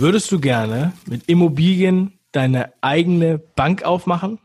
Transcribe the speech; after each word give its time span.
Würdest 0.00 0.30
du 0.30 0.38
gerne 0.38 0.92
mit 1.06 1.28
Immobilien 1.28 2.20
deine 2.30 2.72
eigene 2.82 3.38
Bank 3.38 3.82
aufmachen? 3.82 4.38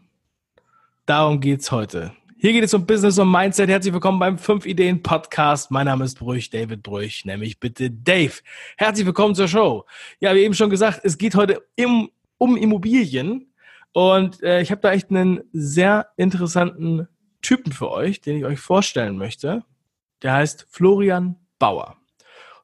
Darum 1.06 1.42
geht's 1.42 1.72
heute. 1.72 2.12
Hier 2.40 2.54
geht 2.54 2.64
es 2.64 2.74
um 2.74 2.88
Business 2.88 3.20
und 3.20 3.30
Mindset. 3.30 3.70
Herzlich 3.70 3.94
willkommen 3.94 4.18
beim 4.18 4.40
5 4.40 4.66
Ideen 4.66 5.04
Podcast. 5.04 5.70
Mein 5.70 5.86
Name 5.86 6.06
ist 6.06 6.18
Brüch, 6.18 6.50
David 6.50 6.82
Brüch, 6.82 7.24
nämlich 7.26 7.60
bitte 7.60 7.92
Dave. 7.92 8.34
Herzlich 8.78 9.06
willkommen 9.06 9.36
zur 9.36 9.48
Show. 9.48 9.86
Ja, 10.20 10.34
wie 10.34 10.40
eben 10.40 10.56
schon 10.56 10.72
gesagt, 10.72 11.02
es 11.04 11.20
geht 11.20 11.36
heute 11.36 11.62
im, 11.76 12.10
um 12.40 12.58
Immobilien 12.58 13.54
und 13.92 14.42
äh, 14.42 14.60
ich 14.60 14.72
habe 14.72 14.82
da 14.82 14.92
echt 14.92 15.12
einen 15.12 15.42
sehr 15.54 16.08
interessanten 16.18 17.08
Typen 17.44 17.74
für 17.74 17.92
euch, 17.92 18.22
den 18.22 18.38
ich 18.38 18.46
euch 18.46 18.60
vorstellen 18.60 19.18
möchte. 19.18 19.64
Der 20.24 20.34
heißt 20.34 20.66
Florian 20.72 21.36
Bauer. 21.60 21.96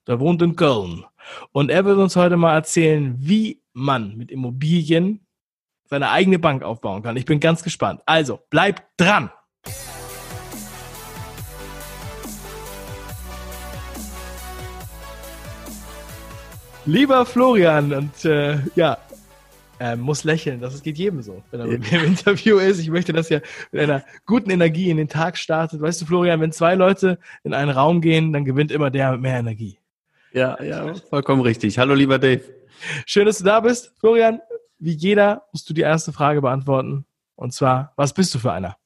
Der 0.08 0.20
wohnt 0.20 0.42
in 0.42 0.56
Köln. 0.56 1.06
Und 1.52 1.70
er 1.72 1.86
wird 1.86 1.98
uns 1.98 2.16
heute 2.16 2.38
mal 2.38 2.54
erzählen, 2.54 3.16
wie 3.20 3.62
man 3.74 4.18
mit 4.18 4.32
Immobilien 4.32 5.26
seine 5.86 6.10
eigene 6.12 6.40
Bank 6.40 6.64
aufbauen 6.64 7.02
kann. 7.02 7.18
Ich 7.18 7.26
bin 7.26 7.40
ganz 7.40 7.64
gespannt. 7.64 8.02
Also, 8.06 8.40
bleibt 8.50 8.84
dran! 8.98 9.32
Lieber 16.86 17.26
Florian, 17.26 17.94
und 17.94 18.26
äh, 18.26 18.58
ja, 18.76 18.98
er 19.80 19.96
muss 19.96 20.24
lächeln. 20.24 20.60
Das 20.60 20.82
geht 20.84 20.98
jedem 20.98 21.22
so, 21.22 21.42
wenn 21.52 21.62
er 21.62 21.68
mit 21.68 21.92
mir 21.92 22.02
im 22.02 22.08
Interview 22.08 22.58
ist. 22.58 22.80
Ich 22.80 22.90
möchte, 22.90 23.14
dass 23.14 23.32
er 23.32 23.42
mit 23.72 23.82
einer 23.82 24.04
guten 24.26 24.52
Energie 24.52 24.90
in 24.90 24.98
den 24.98 25.08
Tag 25.08 25.38
startet. 25.38 25.82
Weißt 25.82 26.02
du, 26.02 26.06
Florian, 26.06 26.42
wenn 26.42 26.52
zwei 26.52 26.76
Leute 26.76 27.18
in 27.44 27.54
einen 27.54 27.72
Raum 27.72 28.02
gehen, 28.02 28.34
dann 28.34 28.46
gewinnt 28.46 28.72
immer 28.72 28.92
der 28.92 29.14
mit 29.14 29.22
mehr 29.22 29.40
Energie. 29.40 29.79
Ja, 30.32 30.62
ja, 30.62 30.94
vollkommen 30.94 31.42
richtig. 31.42 31.80
Hallo, 31.80 31.94
lieber 31.94 32.20
Dave. 32.20 32.44
Schön, 33.06 33.26
dass 33.26 33.40
du 33.40 33.44
da 33.44 33.60
bist. 33.60 33.94
Florian, 34.00 34.40
wie 34.78 34.94
jeder 34.94 35.44
musst 35.52 35.70
du 35.70 35.74
die 35.74 35.82
erste 35.82 36.14
Frage 36.14 36.42
beantworten. 36.42 37.06
Und 37.36 37.54
zwar, 37.54 37.94
was 37.96 38.14
bist 38.14 38.34
du 38.36 38.40
für 38.40 38.52
einer? 38.52 38.78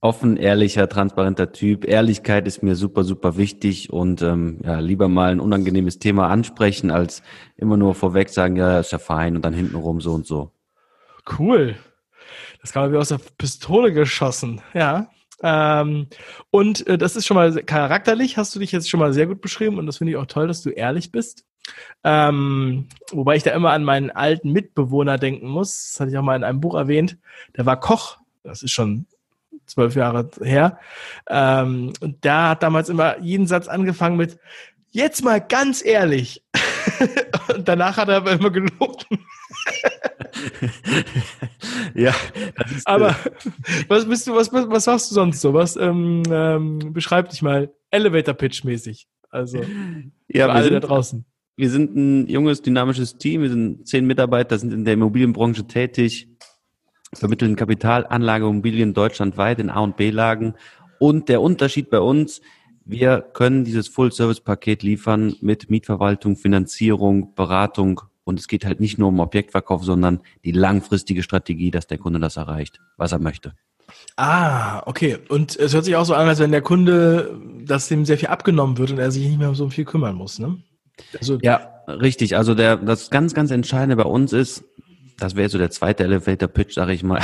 Offen, 0.00 0.36
ehrlicher, 0.36 0.88
transparenter 0.88 1.52
Typ. 1.52 1.84
Ehrlichkeit 1.84 2.48
ist 2.48 2.62
mir 2.62 2.74
super, 2.74 3.04
super 3.04 3.36
wichtig 3.36 3.92
und 3.92 4.20
ähm, 4.22 4.58
ja, 4.64 4.80
lieber 4.80 5.06
mal 5.08 5.30
ein 5.30 5.38
unangenehmes 5.38 6.00
Thema 6.00 6.28
ansprechen, 6.28 6.90
als 6.90 7.22
immer 7.56 7.76
nur 7.76 7.94
vorweg 7.94 8.28
sagen, 8.28 8.56
ja, 8.56 8.80
ist 8.80 8.90
ja 8.90 8.98
fein 8.98 9.36
und 9.36 9.44
dann 9.44 9.54
hintenrum 9.54 10.00
so 10.00 10.12
und 10.12 10.26
so. 10.26 10.50
Cool. 11.38 11.76
Das 12.60 12.72
kam 12.72 12.92
wie 12.92 12.96
aus 12.96 13.10
der 13.10 13.20
Pistole 13.38 13.92
geschossen, 13.92 14.60
ja. 14.74 15.08
Ähm, 15.42 16.06
und 16.50 16.86
äh, 16.86 16.96
das 16.96 17.16
ist 17.16 17.26
schon 17.26 17.34
mal 17.36 17.52
charakterlich, 17.64 18.36
hast 18.36 18.54
du 18.54 18.60
dich 18.60 18.72
jetzt 18.72 18.88
schon 18.88 19.00
mal 19.00 19.12
sehr 19.12 19.26
gut 19.26 19.40
beschrieben 19.40 19.78
und 19.78 19.86
das 19.86 19.98
finde 19.98 20.12
ich 20.12 20.16
auch 20.16 20.26
toll, 20.26 20.46
dass 20.46 20.62
du 20.62 20.70
ehrlich 20.70 21.10
bist. 21.10 21.44
Ähm, 22.04 22.88
wobei 23.10 23.36
ich 23.36 23.42
da 23.42 23.52
immer 23.52 23.70
an 23.70 23.84
meinen 23.84 24.10
alten 24.10 24.50
Mitbewohner 24.52 25.18
denken 25.18 25.48
muss. 25.48 25.92
Das 25.92 26.00
hatte 26.00 26.10
ich 26.10 26.18
auch 26.18 26.22
mal 26.22 26.36
in 26.36 26.44
einem 26.44 26.60
Buch 26.60 26.74
erwähnt. 26.74 27.18
Der 27.56 27.66
war 27.66 27.78
Koch. 27.78 28.18
Das 28.42 28.62
ist 28.62 28.72
schon 28.72 29.06
zwölf 29.66 29.94
Jahre 29.94 30.28
her. 30.42 30.78
Ähm, 31.28 31.92
und 32.00 32.24
der 32.24 32.50
hat 32.50 32.62
damals 32.62 32.88
immer 32.88 33.18
jeden 33.20 33.46
Satz 33.46 33.68
angefangen 33.68 34.16
mit 34.16 34.38
Jetzt 34.90 35.24
mal 35.24 35.40
ganz 35.40 35.82
ehrlich. 35.82 36.42
und 37.54 37.66
danach 37.66 37.96
hat 37.96 38.08
er 38.08 38.16
aber 38.16 38.32
immer 38.32 38.50
gelogen. 38.50 39.24
ja, 41.94 42.14
ist, 42.74 42.86
aber 42.86 43.10
äh, 43.10 43.14
was 43.88 44.06
bist 44.06 44.26
du, 44.26 44.34
was, 44.34 44.52
was 44.52 44.86
machst 44.86 45.10
du 45.10 45.14
sonst 45.14 45.40
so? 45.40 45.54
Was 45.54 45.76
ähm, 45.76 46.22
ähm, 46.30 46.92
beschreib 46.92 47.30
dich 47.30 47.42
mal 47.42 47.70
Elevator 47.90 48.34
Pitch 48.34 48.64
mäßig. 48.64 49.06
Also 49.30 49.58
ja, 50.28 50.46
für 50.46 50.52
alle 50.52 50.64
sind, 50.64 50.74
da 50.74 50.80
draußen. 50.80 51.24
Wir 51.56 51.70
sind 51.70 51.96
ein 51.96 52.28
junges, 52.28 52.62
dynamisches 52.62 53.18
Team. 53.18 53.42
Wir 53.42 53.50
sind 53.50 53.86
zehn 53.86 54.06
Mitarbeiter, 54.06 54.58
sind 54.58 54.72
in 54.72 54.84
der 54.84 54.94
Immobilienbranche 54.94 55.66
tätig, 55.66 56.28
vermitteln 57.14 57.56
Kapitalanlage 57.56 58.46
Immobilien 58.46 58.94
deutschlandweit 58.94 59.58
in 59.58 59.70
A 59.70 59.80
und 59.80 59.96
B-Lagen. 59.96 60.54
Und 60.98 61.28
der 61.28 61.40
Unterschied 61.40 61.90
bei 61.90 62.00
uns, 62.00 62.40
wir 62.84 63.20
können 63.20 63.64
dieses 63.64 63.88
Full-Service-Paket 63.88 64.82
liefern 64.82 65.34
mit 65.40 65.70
Mietverwaltung, 65.70 66.36
Finanzierung, 66.36 67.34
Beratung 67.34 68.00
und 68.24 68.38
es 68.38 68.48
geht 68.48 68.64
halt 68.64 68.80
nicht 68.80 68.98
nur 68.98 69.08
um 69.08 69.20
Objektverkauf, 69.20 69.84
sondern 69.84 70.20
die 70.44 70.52
langfristige 70.52 71.22
Strategie, 71.22 71.70
dass 71.70 71.86
der 71.86 71.98
Kunde 71.98 72.20
das 72.20 72.36
erreicht, 72.36 72.80
was 72.96 73.12
er 73.12 73.18
möchte. 73.18 73.54
Ah, 74.16 74.82
okay. 74.86 75.18
Und 75.28 75.56
es 75.56 75.74
hört 75.74 75.84
sich 75.84 75.96
auch 75.96 76.04
so 76.04 76.14
an, 76.14 76.28
als 76.28 76.38
wenn 76.38 76.52
der 76.52 76.62
Kunde, 76.62 77.38
dass 77.64 77.88
dem 77.88 78.04
sehr 78.04 78.18
viel 78.18 78.28
abgenommen 78.28 78.78
wird 78.78 78.92
und 78.92 78.98
er 78.98 79.10
sich 79.10 79.26
nicht 79.26 79.38
mehr 79.38 79.48
um 79.48 79.54
so 79.54 79.68
viel 79.68 79.84
kümmern 79.84 80.14
muss, 80.14 80.38
ne? 80.38 80.58
Also, 81.18 81.38
ja, 81.42 81.82
richtig. 81.88 82.36
Also 82.36 82.54
der, 82.54 82.76
das 82.76 83.10
ganz, 83.10 83.34
ganz 83.34 83.50
Entscheidende 83.50 83.96
bei 83.96 84.04
uns 84.04 84.32
ist, 84.32 84.64
das 85.18 85.36
wäre 85.36 85.48
so 85.48 85.58
der 85.58 85.70
zweite 85.70 86.04
Elevator 86.04 86.48
Pitch, 86.48 86.74
sage 86.74 86.92
ich 86.92 87.02
mal. 87.02 87.20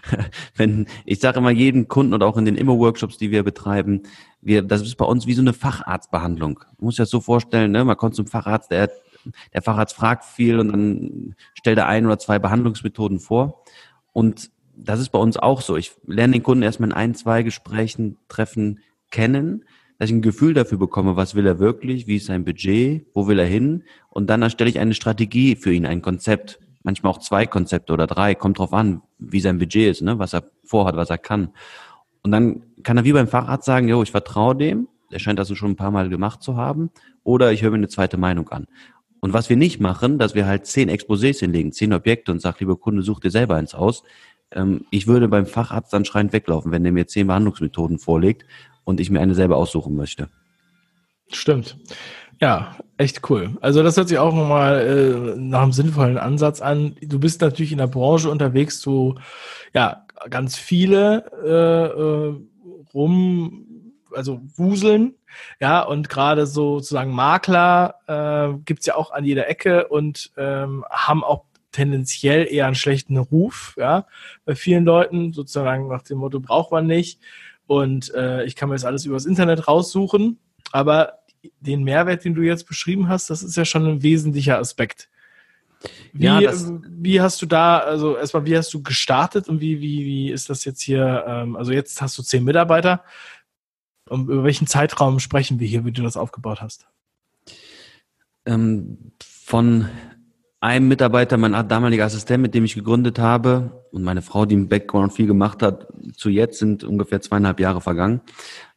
Wenn 0.56 0.86
ich 1.04 1.20
sage 1.20 1.38
immer 1.38 1.50
jeden 1.50 1.88
Kunden 1.88 2.14
und 2.14 2.22
auch 2.22 2.36
in 2.36 2.44
den 2.44 2.56
Immo-Workshops, 2.56 3.18
die 3.18 3.30
wir 3.30 3.42
betreiben, 3.42 4.02
wir, 4.40 4.62
das 4.62 4.82
ist 4.82 4.96
bei 4.96 5.04
uns 5.04 5.26
wie 5.26 5.34
so 5.34 5.42
eine 5.42 5.52
Facharztbehandlung. 5.52 6.60
Man 6.78 6.86
muss 6.86 6.94
sich 6.94 7.02
das 7.02 7.10
so 7.10 7.20
vorstellen, 7.20 7.72
ne? 7.72 7.84
man 7.84 7.96
kommt 7.96 8.14
zum 8.14 8.26
Facharzt, 8.26 8.70
der 8.70 8.90
der 9.52 9.62
Facharzt 9.62 9.94
fragt 9.94 10.24
viel 10.24 10.58
und 10.58 10.68
dann 10.68 11.34
stellt 11.54 11.78
er 11.78 11.86
ein 11.86 12.06
oder 12.06 12.18
zwei 12.18 12.38
Behandlungsmethoden 12.38 13.20
vor. 13.20 13.62
Und 14.12 14.50
das 14.76 15.00
ist 15.00 15.10
bei 15.10 15.18
uns 15.18 15.36
auch 15.36 15.60
so. 15.60 15.76
Ich 15.76 15.92
lerne 16.06 16.34
den 16.34 16.42
Kunden 16.42 16.62
erstmal 16.62 16.90
in 16.90 16.94
ein, 16.94 17.14
zwei 17.14 17.42
Gesprächen, 17.42 18.18
Treffen 18.28 18.80
kennen, 19.10 19.64
dass 19.98 20.10
ich 20.10 20.16
ein 20.16 20.22
Gefühl 20.22 20.54
dafür 20.54 20.78
bekomme, 20.78 21.16
was 21.16 21.34
will 21.34 21.46
er 21.46 21.58
wirklich, 21.58 22.06
wie 22.06 22.16
ist 22.16 22.26
sein 22.26 22.44
Budget, 22.44 23.06
wo 23.14 23.28
will 23.28 23.38
er 23.38 23.46
hin 23.46 23.84
und 24.08 24.28
dann 24.28 24.42
erstelle 24.42 24.70
ich 24.70 24.78
eine 24.78 24.94
Strategie 24.94 25.54
für 25.56 25.72
ihn, 25.72 25.86
ein 25.86 26.02
Konzept. 26.02 26.58
Manchmal 26.82 27.12
auch 27.12 27.18
zwei 27.18 27.46
Konzepte 27.46 27.92
oder 27.92 28.08
drei, 28.08 28.34
kommt 28.34 28.58
drauf 28.58 28.72
an, 28.72 29.02
wie 29.18 29.38
sein 29.38 29.58
Budget 29.58 29.90
ist, 29.92 30.02
ne, 30.02 30.18
was 30.18 30.32
er 30.32 30.50
vorhat, 30.64 30.96
was 30.96 31.10
er 31.10 31.18
kann. 31.18 31.52
Und 32.22 32.32
dann 32.32 32.64
kann 32.82 32.96
er 32.96 33.04
wie 33.04 33.12
beim 33.12 33.28
Facharzt 33.28 33.66
sagen, 33.66 33.88
jo, 33.88 34.02
ich 34.02 34.10
vertraue 34.10 34.56
dem, 34.56 34.88
der 35.12 35.20
scheint 35.20 35.38
das 35.38 35.56
schon 35.56 35.72
ein 35.72 35.76
paar 35.76 35.92
Mal 35.92 36.08
gemacht 36.08 36.42
zu 36.42 36.56
haben, 36.56 36.90
oder 37.22 37.52
ich 37.52 37.62
höre 37.62 37.70
mir 37.70 37.76
eine 37.76 37.88
zweite 37.88 38.16
Meinung 38.16 38.48
an. 38.48 38.66
Und 39.22 39.32
was 39.32 39.48
wir 39.48 39.56
nicht 39.56 39.78
machen, 39.78 40.18
dass 40.18 40.34
wir 40.34 40.46
halt 40.46 40.66
zehn 40.66 40.90
Exposés 40.90 41.38
hinlegen, 41.38 41.70
zehn 41.70 41.92
Objekte 41.92 42.32
und 42.32 42.42
sag, 42.42 42.58
lieber 42.58 42.76
Kunde, 42.76 43.02
such 43.02 43.20
dir 43.20 43.30
selber 43.30 43.54
eins 43.54 43.72
aus. 43.72 44.02
Ähm, 44.50 44.84
ich 44.90 45.06
würde 45.06 45.28
beim 45.28 45.46
Facharzt 45.46 45.92
dann 45.92 46.04
schreiend 46.04 46.32
weglaufen, 46.32 46.72
wenn 46.72 46.82
der 46.82 46.90
mir 46.90 47.06
zehn 47.06 47.28
Behandlungsmethoden 47.28 48.00
vorlegt 48.00 48.44
und 48.82 48.98
ich 48.98 49.10
mir 49.10 49.20
eine 49.20 49.36
selber 49.36 49.58
aussuchen 49.58 49.94
möchte. 49.94 50.28
Stimmt. 51.28 51.76
Ja, 52.40 52.76
echt 52.96 53.30
cool. 53.30 53.56
Also 53.60 53.84
das 53.84 53.96
hört 53.96 54.08
sich 54.08 54.18
auch 54.18 54.34
nochmal 54.34 55.36
äh, 55.36 55.40
nach 55.40 55.62
einem 55.62 55.72
sinnvollen 55.72 56.18
Ansatz 56.18 56.60
an. 56.60 56.96
Du 57.00 57.20
bist 57.20 57.40
natürlich 57.42 57.70
in 57.70 57.78
der 57.78 57.86
Branche 57.86 58.28
unterwegs, 58.28 58.84
wo 58.88 59.14
ja 59.72 60.04
ganz 60.30 60.56
viele 60.56 61.24
äh, 61.44 62.00
äh, 62.00 62.34
rum, 62.92 63.71
also 64.14 64.40
wuseln 64.56 65.14
ja, 65.60 65.82
und 65.82 66.08
gerade 66.08 66.46
so 66.46 66.78
sozusagen 66.78 67.12
Makler 67.12 67.94
äh, 68.06 68.58
gibt 68.64 68.84
ja 68.86 68.94
auch 68.96 69.12
an 69.12 69.24
jeder 69.24 69.48
Ecke 69.48 69.88
und 69.88 70.32
ähm, 70.36 70.84
haben 70.90 71.24
auch 71.24 71.44
tendenziell 71.70 72.46
eher 72.52 72.66
einen 72.66 72.74
schlechten 72.74 73.16
Ruf, 73.16 73.74
ja, 73.78 74.06
bei 74.44 74.54
vielen 74.54 74.84
Leuten, 74.84 75.32
sozusagen 75.32 75.88
nach 75.88 76.02
dem 76.02 76.18
Motto, 76.18 76.40
braucht 76.40 76.70
man 76.70 76.86
nicht. 76.86 77.20
Und 77.66 78.12
äh, 78.14 78.44
ich 78.44 78.56
kann 78.56 78.68
mir 78.68 78.74
das 78.74 78.84
alles 78.84 79.06
übers 79.06 79.24
Internet 79.24 79.68
raussuchen. 79.68 80.38
Aber 80.72 81.20
den 81.60 81.82
Mehrwert, 81.82 82.24
den 82.24 82.34
du 82.34 82.42
jetzt 82.42 82.66
beschrieben 82.66 83.08
hast, 83.08 83.30
das 83.30 83.42
ist 83.42 83.56
ja 83.56 83.64
schon 83.64 83.86
ein 83.86 84.02
wesentlicher 84.02 84.58
Aspekt. 84.58 85.08
Wie, 86.12 86.26
ja, 86.26 86.40
wie 86.88 87.20
hast 87.20 87.40
du 87.40 87.46
da, 87.46 87.78
also 87.78 88.16
erstmal, 88.16 88.44
wie 88.44 88.56
hast 88.56 88.72
du 88.74 88.82
gestartet 88.82 89.48
und 89.48 89.60
wie, 89.60 89.80
wie, 89.80 90.04
wie 90.04 90.30
ist 90.30 90.50
das 90.50 90.64
jetzt 90.64 90.82
hier? 90.82 91.24
Ähm, 91.26 91.56
also 91.56 91.72
jetzt 91.72 92.02
hast 92.02 92.18
du 92.18 92.22
zehn 92.22 92.44
Mitarbeiter. 92.44 93.02
Um, 94.08 94.28
über 94.28 94.44
welchen 94.44 94.66
Zeitraum 94.66 95.20
sprechen 95.20 95.60
wir 95.60 95.66
hier, 95.66 95.84
wie 95.84 95.92
du 95.92 96.02
das 96.02 96.16
aufgebaut 96.16 96.60
hast? 96.60 96.86
Ähm, 98.44 99.12
von 99.22 99.88
einem 100.60 100.88
Mitarbeiter, 100.88 101.36
mein 101.36 101.52
damaliger 101.68 102.04
Assistent, 102.04 102.42
mit 102.42 102.54
dem 102.54 102.64
ich 102.64 102.74
gegründet 102.74 103.18
habe, 103.18 103.84
und 103.92 104.02
meine 104.02 104.22
Frau, 104.22 104.46
die 104.46 104.54
im 104.54 104.68
Background 104.68 105.12
viel 105.12 105.26
gemacht 105.26 105.62
hat, 105.62 105.88
zu 106.16 106.30
jetzt 106.30 106.58
sind 106.58 106.82
ungefähr 106.82 107.20
zweieinhalb 107.20 107.60
Jahre 107.60 107.80
vergangen. 107.80 108.22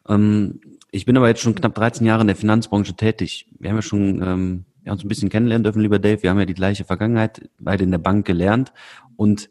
Ähm, 0.08 0.60
ich 0.92 1.06
bin 1.06 1.18
aber 1.18 1.28
jetzt 1.28 1.42
schon 1.42 1.56
knapp 1.56 1.76
13 1.76 2.06
Jahre 2.06 2.22
in 2.22 2.28
der 2.28 2.36
Finanzbranche 2.36 2.96
tätig. 2.96 3.48
Wir 3.60 3.70
haben 3.70 3.78
ja 3.78 3.82
schon 3.82 4.22
ähm, 4.22 4.66
ja, 4.84 4.92
uns 4.92 5.04
ein 5.04 5.08
bisschen 5.08 5.30
kennenlernen 5.30 5.64
dürfen, 5.64 5.82
lieber 5.82 6.00
Dave. 6.00 6.24
Wir 6.24 6.30
haben 6.30 6.40
ja 6.40 6.46
die 6.46 6.54
gleiche 6.54 6.86
Vergangenheit, 6.86 7.50
beide 7.60 7.84
in 7.84 7.92
der 7.92 7.98
Bank 7.98 8.26
gelernt. 8.26 8.72
Und 9.16 9.50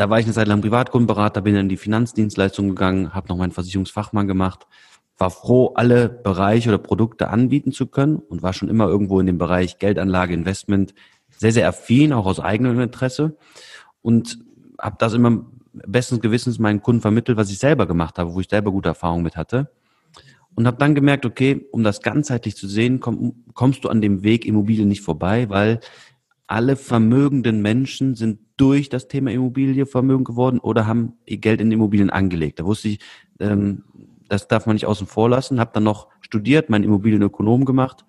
da 0.00 0.08
war 0.08 0.18
ich 0.18 0.24
eine 0.24 0.32
Zeit 0.32 0.48
lang 0.48 0.62
Privatkundenberater, 0.62 1.42
bin 1.42 1.54
in 1.54 1.68
die 1.68 1.76
Finanzdienstleistung 1.76 2.70
gegangen, 2.70 3.12
habe 3.12 3.28
noch 3.28 3.36
meinen 3.36 3.52
Versicherungsfachmann 3.52 4.26
gemacht, 4.26 4.66
war 5.18 5.28
froh, 5.28 5.72
alle 5.74 6.08
Bereiche 6.08 6.70
oder 6.70 6.78
Produkte 6.78 7.28
anbieten 7.28 7.70
zu 7.70 7.86
können 7.86 8.16
und 8.16 8.42
war 8.42 8.54
schon 8.54 8.70
immer 8.70 8.88
irgendwo 8.88 9.20
in 9.20 9.26
dem 9.26 9.36
Bereich 9.36 9.78
Geldanlage, 9.78 10.32
Investment 10.32 10.94
sehr, 11.28 11.52
sehr 11.52 11.68
affin, 11.68 12.14
auch 12.14 12.24
aus 12.24 12.40
eigenem 12.40 12.80
Interesse 12.80 13.36
und 14.00 14.38
habe 14.80 14.96
das 14.98 15.12
immer 15.12 15.44
bestens 15.74 16.22
Gewissens 16.22 16.58
meinen 16.58 16.80
Kunden 16.80 17.02
vermittelt, 17.02 17.36
was 17.36 17.50
ich 17.50 17.58
selber 17.58 17.86
gemacht 17.86 18.18
habe, 18.18 18.32
wo 18.32 18.40
ich 18.40 18.48
selber 18.48 18.72
gute 18.72 18.88
Erfahrungen 18.88 19.22
mit 19.22 19.36
hatte. 19.36 19.70
und 20.54 20.66
habe 20.66 20.78
dann 20.78 20.94
gemerkt, 20.94 21.26
okay, 21.26 21.66
um 21.72 21.84
das 21.84 22.00
ganzheitlich 22.00 22.56
zu 22.56 22.66
sehen, 22.66 23.00
komm, 23.00 23.44
kommst 23.52 23.84
du 23.84 23.90
an 23.90 24.00
dem 24.00 24.22
Weg 24.22 24.46
Immobilien 24.46 24.88
nicht 24.88 25.02
vorbei, 25.02 25.50
weil 25.50 25.80
alle 26.50 26.74
vermögenden 26.74 27.62
Menschen 27.62 28.16
sind 28.16 28.40
durch 28.56 28.88
das 28.88 29.06
Thema 29.06 29.30
Immobilie 29.30 29.86
vermögend 29.86 30.26
geworden 30.26 30.58
oder 30.58 30.84
haben 30.84 31.12
ihr 31.24 31.38
Geld 31.38 31.60
in 31.60 31.70
Immobilien 31.70 32.10
angelegt. 32.10 32.58
Da 32.58 32.64
wusste 32.64 32.88
ich, 32.88 32.98
ähm, 33.38 33.84
das 34.28 34.48
darf 34.48 34.66
man 34.66 34.74
nicht 34.74 34.86
außen 34.86 35.06
vor 35.06 35.30
lassen. 35.30 35.60
Habe 35.60 35.70
dann 35.72 35.84
noch 35.84 36.08
studiert, 36.20 36.68
meinen 36.68 36.82
Immobilienökonom 36.82 37.64
gemacht, 37.64 38.04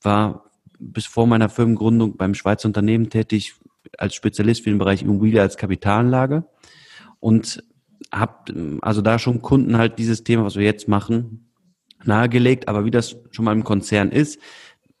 war 0.00 0.50
bis 0.78 1.04
vor 1.04 1.26
meiner 1.26 1.50
Firmengründung 1.50 2.16
beim 2.16 2.34
Schweizer 2.34 2.68
Unternehmen 2.68 3.10
tätig 3.10 3.54
als 3.98 4.14
Spezialist 4.14 4.64
für 4.64 4.70
den 4.70 4.78
Bereich 4.78 5.02
Immobilie 5.02 5.42
als 5.42 5.58
Kapitalanlage 5.58 6.44
und 7.20 7.62
habe 8.10 8.78
also 8.80 9.02
da 9.02 9.18
schon 9.18 9.42
Kunden 9.42 9.76
halt 9.76 9.98
dieses 9.98 10.24
Thema, 10.24 10.44
was 10.44 10.56
wir 10.56 10.64
jetzt 10.64 10.88
machen, 10.88 11.50
nahegelegt. 12.02 12.66
Aber 12.66 12.86
wie 12.86 12.90
das 12.90 13.16
schon 13.30 13.44
mal 13.44 13.52
im 13.52 13.62
Konzern 13.64 14.10
ist, 14.10 14.40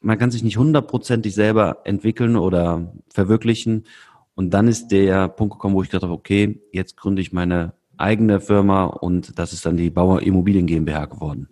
man 0.04 0.18
kann 0.18 0.30
sich 0.30 0.44
nicht 0.44 0.58
hundertprozentig 0.58 1.34
selber 1.34 1.78
entwickeln 1.84 2.36
oder 2.36 2.92
verwirklichen. 3.08 3.86
Und 4.34 4.50
dann 4.50 4.68
ist 4.68 4.88
der 4.88 5.28
Punkt 5.28 5.54
gekommen, 5.54 5.74
wo 5.74 5.82
ich 5.82 5.88
gedacht 5.88 6.02
habe, 6.02 6.12
okay, 6.12 6.60
jetzt 6.72 6.96
gründe 6.96 7.22
ich 7.22 7.32
meine 7.32 7.72
eigene 7.96 8.40
Firma 8.40 8.84
und 8.84 9.38
das 9.38 9.52
ist 9.52 9.64
dann 9.66 9.76
die 9.76 9.90
Bauer 9.90 10.22
Immobilien 10.22 10.66
GmbH 10.66 11.06
geworden. 11.06 11.48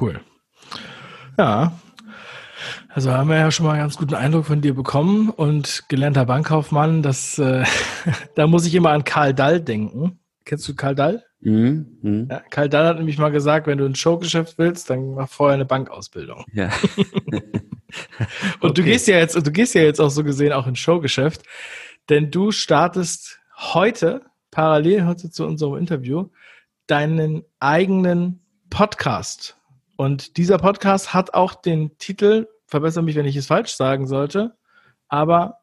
Cool. 0.00 0.20
Ja. 1.38 1.72
Also 2.88 3.12
haben 3.12 3.28
wir 3.28 3.36
ja 3.36 3.50
schon 3.50 3.66
mal 3.66 3.72
einen 3.72 3.82
ganz 3.82 3.96
guten 3.96 4.14
Eindruck 4.14 4.46
von 4.46 4.60
dir 4.60 4.74
bekommen 4.74 5.30
und 5.30 5.84
gelernter 5.88 6.26
Bankkaufmann, 6.26 7.02
das, 7.02 7.38
äh, 7.38 7.64
da 8.34 8.46
muss 8.46 8.66
ich 8.66 8.74
immer 8.74 8.90
an 8.90 9.04
Karl 9.04 9.34
Dall 9.34 9.60
denken. 9.60 10.18
Kennst 10.44 10.68
du 10.68 10.74
Karl 10.74 10.94
Dall? 10.94 11.24
Mhm. 11.40 11.98
Mhm. 12.02 12.28
Ja, 12.30 12.42
Karl 12.50 12.68
Dall 12.68 12.86
hat 12.86 12.98
nämlich 12.98 13.18
mal 13.18 13.30
gesagt, 13.30 13.66
wenn 13.66 13.78
du 13.78 13.86
ein 13.86 13.94
Showgeschäft 13.94 14.58
willst, 14.58 14.90
dann 14.90 15.14
mach 15.14 15.28
vorher 15.28 15.54
eine 15.54 15.64
Bankausbildung. 15.64 16.44
Ja. 16.52 16.70
und 18.60 18.70
okay. 18.70 18.72
du 18.74 18.82
gehst 18.82 19.08
ja 19.08 19.16
jetzt, 19.16 19.34
du 19.34 19.50
gehst 19.50 19.74
ja 19.74 19.82
jetzt 19.82 20.00
auch 20.00 20.10
so 20.10 20.22
gesehen 20.22 20.52
auch 20.52 20.66
ins 20.66 20.78
Showgeschäft, 20.78 21.42
denn 22.08 22.30
du 22.30 22.50
startest 22.50 23.40
heute, 23.56 24.22
parallel 24.50 25.06
heute 25.06 25.30
zu 25.30 25.46
unserem 25.46 25.76
Interview, 25.76 26.28
deinen 26.86 27.44
eigenen 27.58 28.40
Podcast. 28.68 29.56
Und 29.96 30.36
dieser 30.36 30.58
Podcast 30.58 31.14
hat 31.14 31.34
auch 31.34 31.54
den 31.54 31.96
Titel, 31.98 32.48
verbessere 32.66 33.04
mich, 33.04 33.16
wenn 33.16 33.26
ich 33.26 33.36
es 33.36 33.46
falsch 33.46 33.74
sagen 33.74 34.06
sollte, 34.06 34.56
aber 35.08 35.60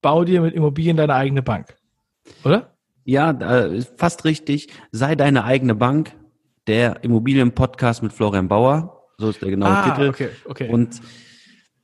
bau 0.00 0.24
dir 0.24 0.40
mit 0.40 0.54
Immobilien 0.54 0.96
deine 0.96 1.14
eigene 1.14 1.42
Bank. 1.42 1.76
Oder? 2.44 2.73
Ja, 3.04 3.30
äh, 3.30 3.82
fast 3.96 4.24
richtig. 4.24 4.68
Sei 4.92 5.14
deine 5.14 5.44
eigene 5.44 5.74
Bank. 5.74 6.12
Der 6.66 7.04
Immobilienpodcast 7.04 8.02
mit 8.02 8.12
Florian 8.12 8.48
Bauer. 8.48 9.08
So 9.18 9.28
ist 9.28 9.42
der 9.42 9.50
genaue 9.50 9.70
ah, 9.70 9.90
Titel. 9.90 10.08
Okay, 10.08 10.28
okay. 10.46 10.68
Und 10.70 11.00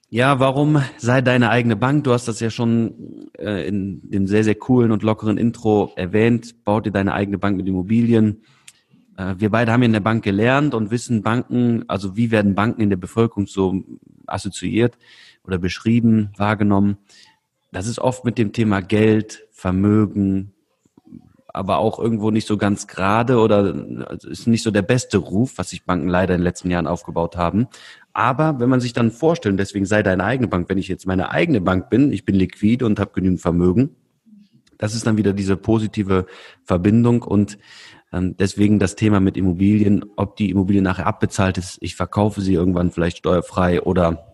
ja, 0.08 0.40
warum 0.40 0.82
sei 0.96 1.20
deine 1.20 1.50
eigene 1.50 1.76
Bank? 1.76 2.04
Du 2.04 2.12
hast 2.12 2.26
das 2.26 2.40
ja 2.40 2.50
schon 2.50 3.28
äh, 3.38 3.68
in 3.68 4.00
dem 4.10 4.26
sehr, 4.26 4.42
sehr 4.42 4.54
coolen 4.54 4.90
und 4.90 5.02
lockeren 5.02 5.36
Intro 5.36 5.92
erwähnt. 5.96 6.64
Bau 6.64 6.80
dir 6.80 6.90
deine 6.90 7.12
eigene 7.12 7.38
Bank 7.38 7.56
mit 7.56 7.68
Immobilien. 7.68 8.42
Äh, 9.16 9.34
wir 9.38 9.50
beide 9.50 9.70
haben 9.70 9.82
ja 9.82 9.86
in 9.86 9.92
der 9.92 10.00
Bank 10.00 10.24
gelernt 10.24 10.74
und 10.74 10.90
wissen 10.90 11.22
Banken, 11.22 11.84
also 11.88 12.16
wie 12.16 12.30
werden 12.30 12.54
Banken 12.54 12.80
in 12.80 12.90
der 12.90 12.96
Bevölkerung 12.96 13.46
so 13.46 13.84
assoziiert 14.26 14.96
oder 15.44 15.58
beschrieben, 15.58 16.30
wahrgenommen. 16.36 16.96
Das 17.70 17.86
ist 17.86 17.98
oft 17.98 18.24
mit 18.24 18.38
dem 18.38 18.52
Thema 18.52 18.80
Geld, 18.80 19.46
Vermögen, 19.52 20.54
aber 21.52 21.78
auch 21.78 21.98
irgendwo 21.98 22.30
nicht 22.30 22.46
so 22.46 22.56
ganz 22.56 22.86
gerade 22.86 23.38
oder 23.38 23.74
also 24.06 24.28
ist 24.28 24.46
nicht 24.46 24.62
so 24.62 24.70
der 24.70 24.82
beste 24.82 25.18
Ruf, 25.18 25.54
was 25.56 25.70
sich 25.70 25.84
Banken 25.84 26.08
leider 26.08 26.34
in 26.34 26.40
den 26.40 26.44
letzten 26.44 26.70
Jahren 26.70 26.86
aufgebaut 26.86 27.36
haben. 27.36 27.68
Aber 28.12 28.60
wenn 28.60 28.68
man 28.68 28.80
sich 28.80 28.92
dann 28.92 29.10
vorstellt, 29.10 29.58
deswegen 29.58 29.86
sei 29.86 30.02
deine 30.02 30.24
eigene 30.24 30.48
Bank, 30.48 30.68
wenn 30.68 30.78
ich 30.78 30.88
jetzt 30.88 31.06
meine 31.06 31.30
eigene 31.30 31.60
Bank 31.60 31.90
bin, 31.90 32.12
ich 32.12 32.24
bin 32.24 32.34
liquide 32.34 32.86
und 32.86 32.98
habe 32.98 33.12
genügend 33.12 33.40
Vermögen, 33.40 33.96
das 34.78 34.94
ist 34.94 35.06
dann 35.06 35.16
wieder 35.16 35.32
diese 35.32 35.56
positive 35.56 36.26
Verbindung 36.64 37.22
und 37.22 37.58
ähm, 38.12 38.36
deswegen 38.36 38.78
das 38.78 38.96
Thema 38.96 39.20
mit 39.20 39.36
Immobilien, 39.36 40.04
ob 40.16 40.36
die 40.36 40.50
Immobilie 40.50 40.82
nachher 40.82 41.06
abbezahlt 41.06 41.58
ist, 41.58 41.78
ich 41.80 41.96
verkaufe 41.96 42.40
sie 42.40 42.54
irgendwann 42.54 42.90
vielleicht 42.90 43.18
steuerfrei 43.18 43.82
oder 43.82 44.30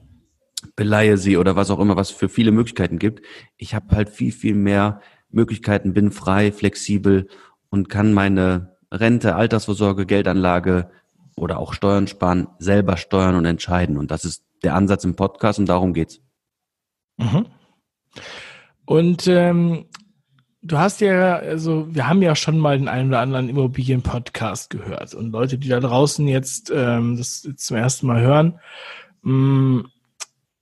beleihe 0.74 1.18
sie 1.18 1.36
oder 1.36 1.56
was 1.56 1.70
auch 1.70 1.78
immer, 1.78 1.96
was 1.96 2.10
für 2.10 2.28
viele 2.28 2.52
Möglichkeiten 2.52 2.98
gibt. 2.98 3.24
Ich 3.56 3.74
habe 3.74 3.94
halt 3.94 4.08
viel, 4.08 4.32
viel 4.32 4.54
mehr 4.54 5.00
Möglichkeiten, 5.36 5.94
bin 5.94 6.10
frei, 6.10 6.50
flexibel 6.50 7.28
und 7.70 7.88
kann 7.88 8.12
meine 8.12 8.76
Rente, 8.90 9.36
Altersvorsorge, 9.36 10.06
Geldanlage 10.06 10.90
oder 11.36 11.58
auch 11.58 11.74
Steuern 11.74 12.08
sparen, 12.08 12.48
selber 12.58 12.96
steuern 12.96 13.36
und 13.36 13.44
entscheiden. 13.44 13.98
Und 13.98 14.10
das 14.10 14.24
ist 14.24 14.44
der 14.64 14.74
Ansatz 14.74 15.04
im 15.04 15.14
Podcast 15.14 15.58
und 15.58 15.68
darum 15.68 15.92
geht's. 15.92 16.20
Mhm. 17.18 17.46
Und 18.86 19.26
ähm, 19.26 19.86
du 20.62 20.78
hast 20.78 21.00
ja, 21.00 21.36
also 21.36 21.86
wir 21.94 22.08
haben 22.08 22.22
ja 22.22 22.34
schon 22.34 22.58
mal 22.58 22.78
den 22.78 22.88
einen 22.88 23.10
oder 23.10 23.20
anderen 23.20 23.48
Immobilien-Podcast 23.48 24.70
gehört. 24.70 25.14
Und 25.14 25.30
Leute, 25.30 25.58
die 25.58 25.68
da 25.68 25.80
draußen 25.80 26.26
jetzt 26.26 26.72
ähm, 26.74 27.16
das 27.16 27.48
zum 27.56 27.76
ersten 27.76 28.06
Mal 28.06 28.20
hören, 28.20 28.58
mh, 29.22 29.32
mm, 29.32 29.90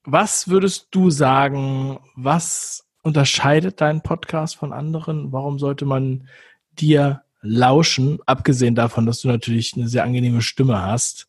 was 0.06 0.48
würdest 0.48 0.88
du 0.90 1.08
sagen, 1.08 1.98
was 2.14 2.83
unterscheidet 3.04 3.80
dein 3.80 4.02
Podcast 4.02 4.56
von 4.56 4.72
anderen? 4.72 5.32
Warum 5.32 5.58
sollte 5.58 5.84
man 5.84 6.26
dir 6.72 7.22
lauschen? 7.42 8.18
Abgesehen 8.26 8.74
davon, 8.74 9.06
dass 9.06 9.20
du 9.20 9.28
natürlich 9.28 9.74
eine 9.76 9.88
sehr 9.88 10.04
angenehme 10.04 10.42
Stimme 10.42 10.82
hast. 10.82 11.28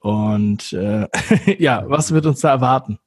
Und 0.00 0.72
äh, 0.72 1.08
ja, 1.58 1.84
was 1.88 2.12
wird 2.12 2.26
uns 2.26 2.40
da 2.40 2.50
erwarten? 2.50 2.98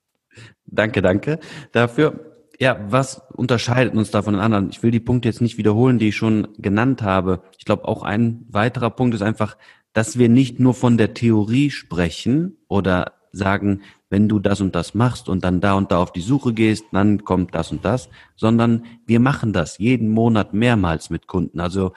Danke, 0.66 1.02
danke 1.02 1.40
dafür. 1.72 2.26
Ja, 2.60 2.78
was 2.90 3.22
unterscheidet 3.34 3.94
uns 3.94 4.12
da 4.12 4.22
von 4.22 4.34
den 4.34 4.42
anderen? 4.42 4.70
Ich 4.70 4.84
will 4.84 4.92
die 4.92 5.00
Punkte 5.00 5.30
jetzt 5.30 5.42
nicht 5.42 5.58
wiederholen, 5.58 5.98
die 5.98 6.10
ich 6.10 6.18
schon 6.18 6.50
genannt 6.58 7.02
habe. 7.02 7.42
Ich 7.58 7.66
glaube, 7.66 7.88
auch 7.88 8.04
ein 8.04 8.46
weiterer 8.50 8.90
Punkt 8.90 9.16
ist 9.16 9.22
einfach, 9.22 9.56
dass 9.94 10.18
wir 10.18 10.30
nicht 10.30 10.60
nur 10.60 10.74
von 10.74 10.98
der 10.98 11.14
Theorie 11.14 11.72
sprechen 11.72 12.58
oder 12.68 13.14
sagen, 13.32 13.82
wenn 14.10 14.28
du 14.28 14.40
das 14.40 14.60
und 14.60 14.76
das 14.76 14.94
machst 14.94 15.30
und 15.30 15.44
dann 15.44 15.62
da 15.62 15.74
und 15.74 15.92
da 15.92 16.00
auf 16.00 16.12
die 16.12 16.22
Suche 16.22 16.54
gehst, 16.54 16.86
dann 16.92 17.24
kommt 17.24 17.54
das 17.54 17.72
und 17.72 17.86
das, 17.86 18.10
sondern 18.36 18.86
wir 19.06 19.20
machen 19.20 19.54
das 19.54 19.78
jeden 19.78 20.10
Monat 20.10 20.54
mehrmals 20.54 21.10
mit 21.10 21.28
Kunden. 21.28 21.60
Also 21.60 21.94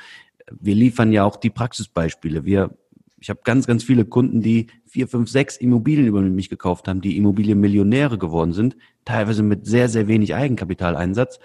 wir 0.51 0.75
liefern 0.75 1.13
ja 1.13 1.25
auch 1.25 1.37
die 1.37 1.51
Praxisbeispiele. 1.51 2.45
Wir, 2.45 2.77
ich 3.19 3.31
habe 3.31 3.41
ganz, 3.45 3.67
ganz 3.67 3.83
viele 3.85 4.05
Kunden, 4.05 4.43
die 4.43 4.67
vier, 4.87 5.09
fünf, 5.09 5.31
sechs 5.31 5.57
Immobilien 5.57 6.07
über 6.07 6.21
mich 6.21 6.51
gekauft 6.51 6.87
haben, 6.87 7.01
die 7.01 7.17
Immobilienmillionäre 7.17 8.19
geworden 8.19 8.53
sind, 8.53 8.77
teilweise 9.05 9.43
mit 9.43 9.67
sehr, 9.67 9.89
sehr 9.89 10.07
wenig 10.07 10.35
Eigenkapitaleinsatz. 10.35 11.41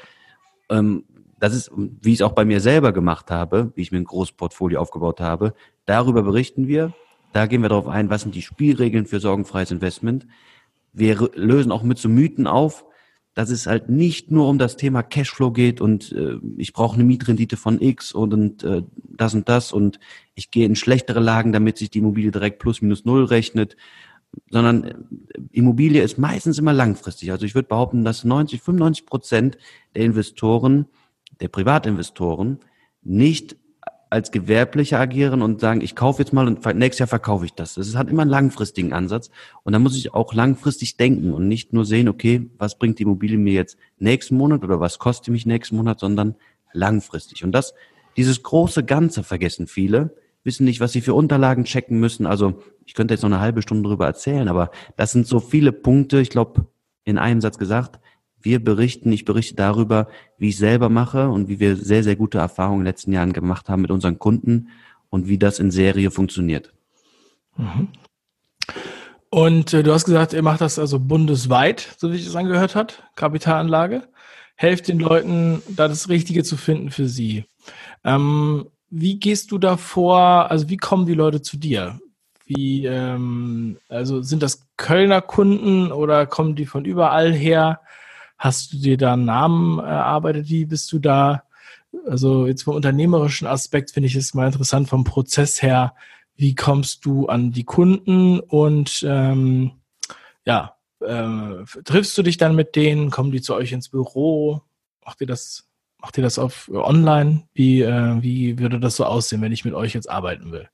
Ähm, 0.69 1.03
das 1.39 1.53
ist, 1.53 1.71
wie 1.75 2.13
ich 2.13 2.15
es 2.15 2.21
auch 2.23 2.33
bei 2.33 2.45
mir 2.45 2.59
selber 2.59 2.91
gemacht 2.91 3.31
habe, 3.31 3.71
wie 3.75 3.81
ich 3.81 3.91
mir 3.91 3.99
ein 3.99 4.05
großes 4.05 4.33
Portfolio 4.33 4.81
aufgebaut 4.81 5.21
habe. 5.21 5.53
Darüber 5.85 6.23
berichten 6.23 6.67
wir. 6.67 6.93
Da 7.31 7.45
gehen 7.45 7.61
wir 7.61 7.69
darauf 7.69 7.87
ein, 7.87 8.09
was 8.09 8.21
sind 8.23 8.33
die 8.33 8.41
Spielregeln 8.41 9.05
für 9.05 9.19
sorgenfreies 9.19 9.69
Investment 9.69 10.25
wir 10.97 11.29
lösen 11.35 11.71
auch 11.71 11.83
mit 11.83 11.97
so 11.97 12.09
Mythen 12.09 12.47
auf, 12.47 12.85
dass 13.33 13.51
es 13.51 13.67
halt 13.67 13.87
nicht 13.87 14.31
nur 14.31 14.49
um 14.49 14.57
das 14.57 14.77
Thema 14.77 15.03
Cashflow 15.03 15.51
geht 15.51 15.79
und 15.79 16.11
äh, 16.11 16.37
ich 16.57 16.73
brauche 16.73 16.95
eine 16.95 17.03
Mietrendite 17.03 17.55
von 17.55 17.79
X 17.79 18.11
und, 18.11 18.33
und 18.33 18.63
äh, 18.63 18.81
das 18.95 19.35
und 19.35 19.47
das 19.47 19.71
und 19.71 19.99
ich 20.33 20.49
gehe 20.49 20.65
in 20.65 20.75
schlechtere 20.75 21.19
Lagen, 21.19 21.51
damit 21.51 21.77
sich 21.77 21.91
die 21.91 21.99
Immobilie 21.99 22.31
direkt 22.31 22.57
plus 22.57 22.81
minus 22.81 23.05
null 23.05 23.25
rechnet, 23.25 23.77
sondern 24.49 24.83
äh, 24.83 24.95
Immobilie 25.51 26.01
ist 26.01 26.17
meistens 26.17 26.57
immer 26.57 26.73
langfristig. 26.73 27.31
Also 27.31 27.45
ich 27.45 27.53
würde 27.53 27.67
behaupten, 27.67 28.03
dass 28.03 28.23
90, 28.23 28.59
95 28.59 29.05
Prozent 29.05 29.57
der 29.95 30.05
Investoren, 30.05 30.87
der 31.39 31.49
Privatinvestoren 31.49 32.59
nicht 33.03 33.55
als 34.09 34.31
Gewerblicher 34.31 34.99
agieren 34.99 35.41
und 35.41 35.59
sagen, 35.59 35.81
ich 35.81 35.95
kaufe 35.95 36.21
jetzt 36.21 36.31
mal 36.31 36.47
und 36.47 36.65
nächstes 36.75 36.99
Jahr 36.99 37.07
verkaufe 37.07 37.45
ich 37.45 37.53
das. 37.53 37.75
Das 37.75 37.95
hat 37.95 38.09
immer 38.09 38.21
einen 38.21 38.31
langfristigen 38.31 38.93
Ansatz 38.93 39.29
und 39.63 39.73
da 39.73 39.79
muss 39.79 39.97
ich 39.97 40.13
auch 40.13 40.33
langfristig 40.33 40.97
denken 40.97 41.33
und 41.33 41.47
nicht 41.47 41.73
nur 41.73 41.85
sehen, 41.85 42.07
okay, 42.07 42.49
was 42.57 42.77
bringt 42.77 42.99
die 42.99 43.03
Immobilie 43.03 43.37
mir 43.37 43.53
jetzt 43.53 43.77
nächsten 43.99 44.37
Monat 44.37 44.63
oder 44.63 44.79
was 44.79 44.99
kostet 44.99 45.29
mich 45.29 45.45
nächsten 45.45 45.75
Monat, 45.75 45.99
sondern 45.99 46.35
langfristig. 46.73 47.43
Und 47.43 47.51
das, 47.51 47.73
dieses 48.15 48.43
große 48.43 48.83
Ganze 48.83 49.23
vergessen 49.23 49.67
viele, 49.67 50.15
wissen 50.43 50.63
nicht, 50.63 50.79
was 50.79 50.93
sie 50.93 51.01
für 51.01 51.13
Unterlagen 51.13 51.65
checken 51.65 51.99
müssen. 51.99 52.25
Also 52.25 52.61
ich 52.85 52.93
könnte 52.93 53.13
jetzt 53.13 53.21
noch 53.21 53.29
eine 53.29 53.41
halbe 53.41 53.61
Stunde 53.61 53.89
darüber 53.89 54.05
erzählen, 54.05 54.47
aber 54.47 54.71
das 54.95 55.11
sind 55.11 55.27
so 55.27 55.39
viele 55.39 55.71
Punkte, 55.73 56.21
ich 56.21 56.29
glaube, 56.29 56.67
in 57.03 57.17
einem 57.17 57.41
Satz 57.41 57.57
gesagt, 57.57 57.99
wir 58.41 58.63
berichten, 58.63 59.11
ich 59.11 59.25
berichte 59.25 59.55
darüber, 59.55 60.07
wie 60.37 60.49
ich 60.49 60.57
selber 60.57 60.89
mache 60.89 61.29
und 61.29 61.47
wie 61.47 61.59
wir 61.59 61.75
sehr, 61.75 62.03
sehr 62.03 62.15
gute 62.15 62.37
Erfahrungen 62.37 62.81
in 62.81 62.85
den 62.85 62.91
letzten 62.91 63.13
Jahren 63.13 63.33
gemacht 63.33 63.69
haben 63.69 63.81
mit 63.81 63.91
unseren 63.91 64.19
Kunden 64.19 64.69
und 65.09 65.27
wie 65.27 65.37
das 65.37 65.59
in 65.59 65.71
Serie 65.71 66.11
funktioniert. 66.11 66.73
Mhm. 67.57 67.89
Und 69.29 69.73
äh, 69.73 69.83
du 69.83 69.93
hast 69.93 70.05
gesagt, 70.05 70.33
ihr 70.33 70.41
macht 70.41 70.61
das 70.61 70.79
also 70.79 70.99
bundesweit, 70.99 71.95
so 71.97 72.11
wie 72.11 72.15
ich 72.15 72.25
es 72.25 72.35
angehört 72.35 72.75
hat, 72.75 73.03
Kapitalanlage. 73.15 74.03
Helft 74.55 74.87
den 74.87 74.99
Leuten, 74.99 75.61
da 75.67 75.87
das 75.87 76.09
Richtige 76.09 76.43
zu 76.43 76.57
finden 76.57 76.89
für 76.89 77.07
sie. 77.07 77.45
Ähm, 78.03 78.67
wie 78.89 79.19
gehst 79.19 79.51
du 79.51 79.57
da 79.57 79.77
vor? 79.77 80.49
Also 80.49 80.69
wie 80.69 80.77
kommen 80.77 81.05
die 81.05 81.13
Leute 81.13 81.41
zu 81.41 81.57
dir? 81.57 81.99
Wie, 82.45 82.85
ähm, 82.85 83.77
also 83.89 84.21
sind 84.21 84.41
das 84.41 84.65
Kölner 84.77 85.21
Kunden 85.21 85.91
oder 85.91 86.25
kommen 86.25 86.55
die 86.55 86.65
von 86.65 86.85
überall 86.85 87.33
her? 87.33 87.81
Hast 88.37 88.73
du 88.73 88.77
dir 88.77 88.97
da 88.97 89.13
einen 89.13 89.25
Namen 89.25 89.79
erarbeitet? 89.79 90.49
Wie 90.49 90.65
bist 90.65 90.91
du 90.91 90.99
da? 90.99 91.43
Also 92.05 92.47
jetzt 92.47 92.63
vom 92.63 92.75
unternehmerischen 92.75 93.47
Aspekt 93.47 93.91
finde 93.91 94.07
ich 94.07 94.15
es 94.15 94.33
mal 94.33 94.47
interessant 94.47 94.87
vom 94.89 95.03
Prozess 95.03 95.61
her. 95.61 95.95
Wie 96.35 96.53
kommst 96.53 97.05
du 97.05 97.27
an 97.27 97.51
die 97.51 97.63
Kunden 97.63 98.39
und 98.39 99.03
ähm, 99.07 99.71
ja, 100.45 100.75
äh, 100.99 101.63
triffst 101.83 102.17
du 102.17 102.21
dich 102.21 102.37
dann 102.37 102.55
mit 102.55 102.75
denen? 102.75 103.09
Kommen 103.09 103.31
die 103.31 103.41
zu 103.41 103.55
euch 103.55 103.71
ins 103.71 103.89
Büro? 103.89 104.61
Macht 105.03 105.21
ihr 105.21 105.27
das, 105.27 105.67
macht 105.97 106.17
ihr 106.17 106.23
das 106.23 106.37
auf 106.37 106.69
online? 106.71 107.47
Wie, 107.53 107.81
äh, 107.81 108.21
wie 108.21 108.59
würde 108.59 108.79
das 108.79 108.97
so 108.97 109.05
aussehen, 109.05 109.41
wenn 109.41 109.51
ich 109.51 109.65
mit 109.65 109.73
euch 109.73 109.93
jetzt 109.93 110.09
arbeiten 110.09 110.51
will? 110.51 110.69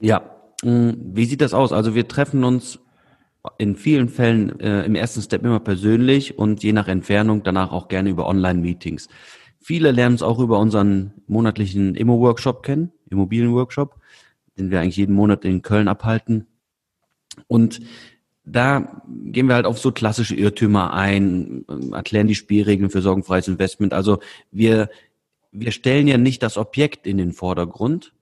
Ja, 0.00 0.22
mm, 0.62 0.90
wie 1.14 1.26
sieht 1.26 1.42
das 1.42 1.52
aus? 1.52 1.72
Also 1.72 1.94
wir 1.94 2.08
treffen 2.08 2.42
uns 2.44 2.78
in 3.58 3.76
vielen 3.76 4.08
Fällen 4.08 4.60
äh, 4.60 4.84
im 4.84 4.94
ersten 4.94 5.22
Step 5.22 5.44
immer 5.44 5.60
persönlich 5.60 6.38
und 6.38 6.62
je 6.62 6.72
nach 6.72 6.88
Entfernung 6.88 7.42
danach 7.42 7.72
auch 7.72 7.88
gerne 7.88 8.10
über 8.10 8.26
Online-Meetings. 8.26 9.08
Viele 9.60 9.90
lernen 9.90 10.14
es 10.14 10.22
auch 10.22 10.38
über 10.38 10.58
unseren 10.58 11.12
monatlichen 11.26 11.94
Immo-Workshop 11.94 12.62
kennen, 12.62 12.92
Immobilien-Workshop, 13.10 13.98
den 14.56 14.70
wir 14.70 14.80
eigentlich 14.80 14.96
jeden 14.96 15.14
Monat 15.14 15.44
in 15.44 15.62
Köln 15.62 15.88
abhalten. 15.88 16.46
Und 17.48 17.80
da 18.44 19.02
gehen 19.08 19.48
wir 19.48 19.56
halt 19.56 19.66
auf 19.66 19.78
so 19.78 19.90
klassische 19.90 20.36
Irrtümer 20.36 20.94
ein, 20.94 21.64
erklären 21.92 22.28
die 22.28 22.36
Spielregeln 22.36 22.90
für 22.90 23.02
sorgenfreies 23.02 23.48
Investment. 23.48 23.92
Also 23.92 24.20
wir, 24.52 24.88
wir 25.50 25.72
stellen 25.72 26.06
ja 26.06 26.16
nicht 26.16 26.42
das 26.42 26.56
Objekt 26.56 27.06
in 27.06 27.18
den 27.18 27.32
Vordergrund, 27.32 28.12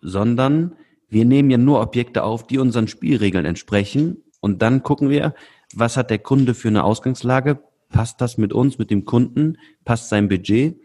sondern 0.00 0.74
wir 1.10 1.24
nehmen 1.24 1.50
ja 1.50 1.58
nur 1.58 1.80
Objekte 1.80 2.22
auf, 2.22 2.46
die 2.46 2.58
unseren 2.58 2.88
Spielregeln 2.88 3.44
entsprechen. 3.44 4.22
Und 4.40 4.62
dann 4.62 4.82
gucken 4.82 5.10
wir, 5.10 5.34
was 5.74 5.96
hat 5.96 6.10
der 6.10 6.18
Kunde 6.18 6.54
für 6.54 6.68
eine 6.68 6.84
Ausgangslage? 6.84 7.60
Passt 7.90 8.20
das 8.20 8.38
mit 8.38 8.52
uns, 8.52 8.78
mit 8.78 8.90
dem 8.90 9.04
Kunden? 9.04 9.58
Passt 9.84 10.08
sein 10.08 10.28
Budget? 10.28 10.80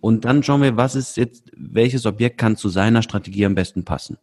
Und 0.00 0.24
dann 0.24 0.42
schauen 0.42 0.62
wir, 0.62 0.76
was 0.76 0.94
ist 0.94 1.16
jetzt, 1.16 1.50
welches 1.56 2.06
Objekt 2.06 2.38
kann 2.38 2.56
zu 2.56 2.68
seiner 2.68 3.02
Strategie 3.02 3.46
am 3.46 3.54
besten 3.54 3.84
passen? 3.84 4.18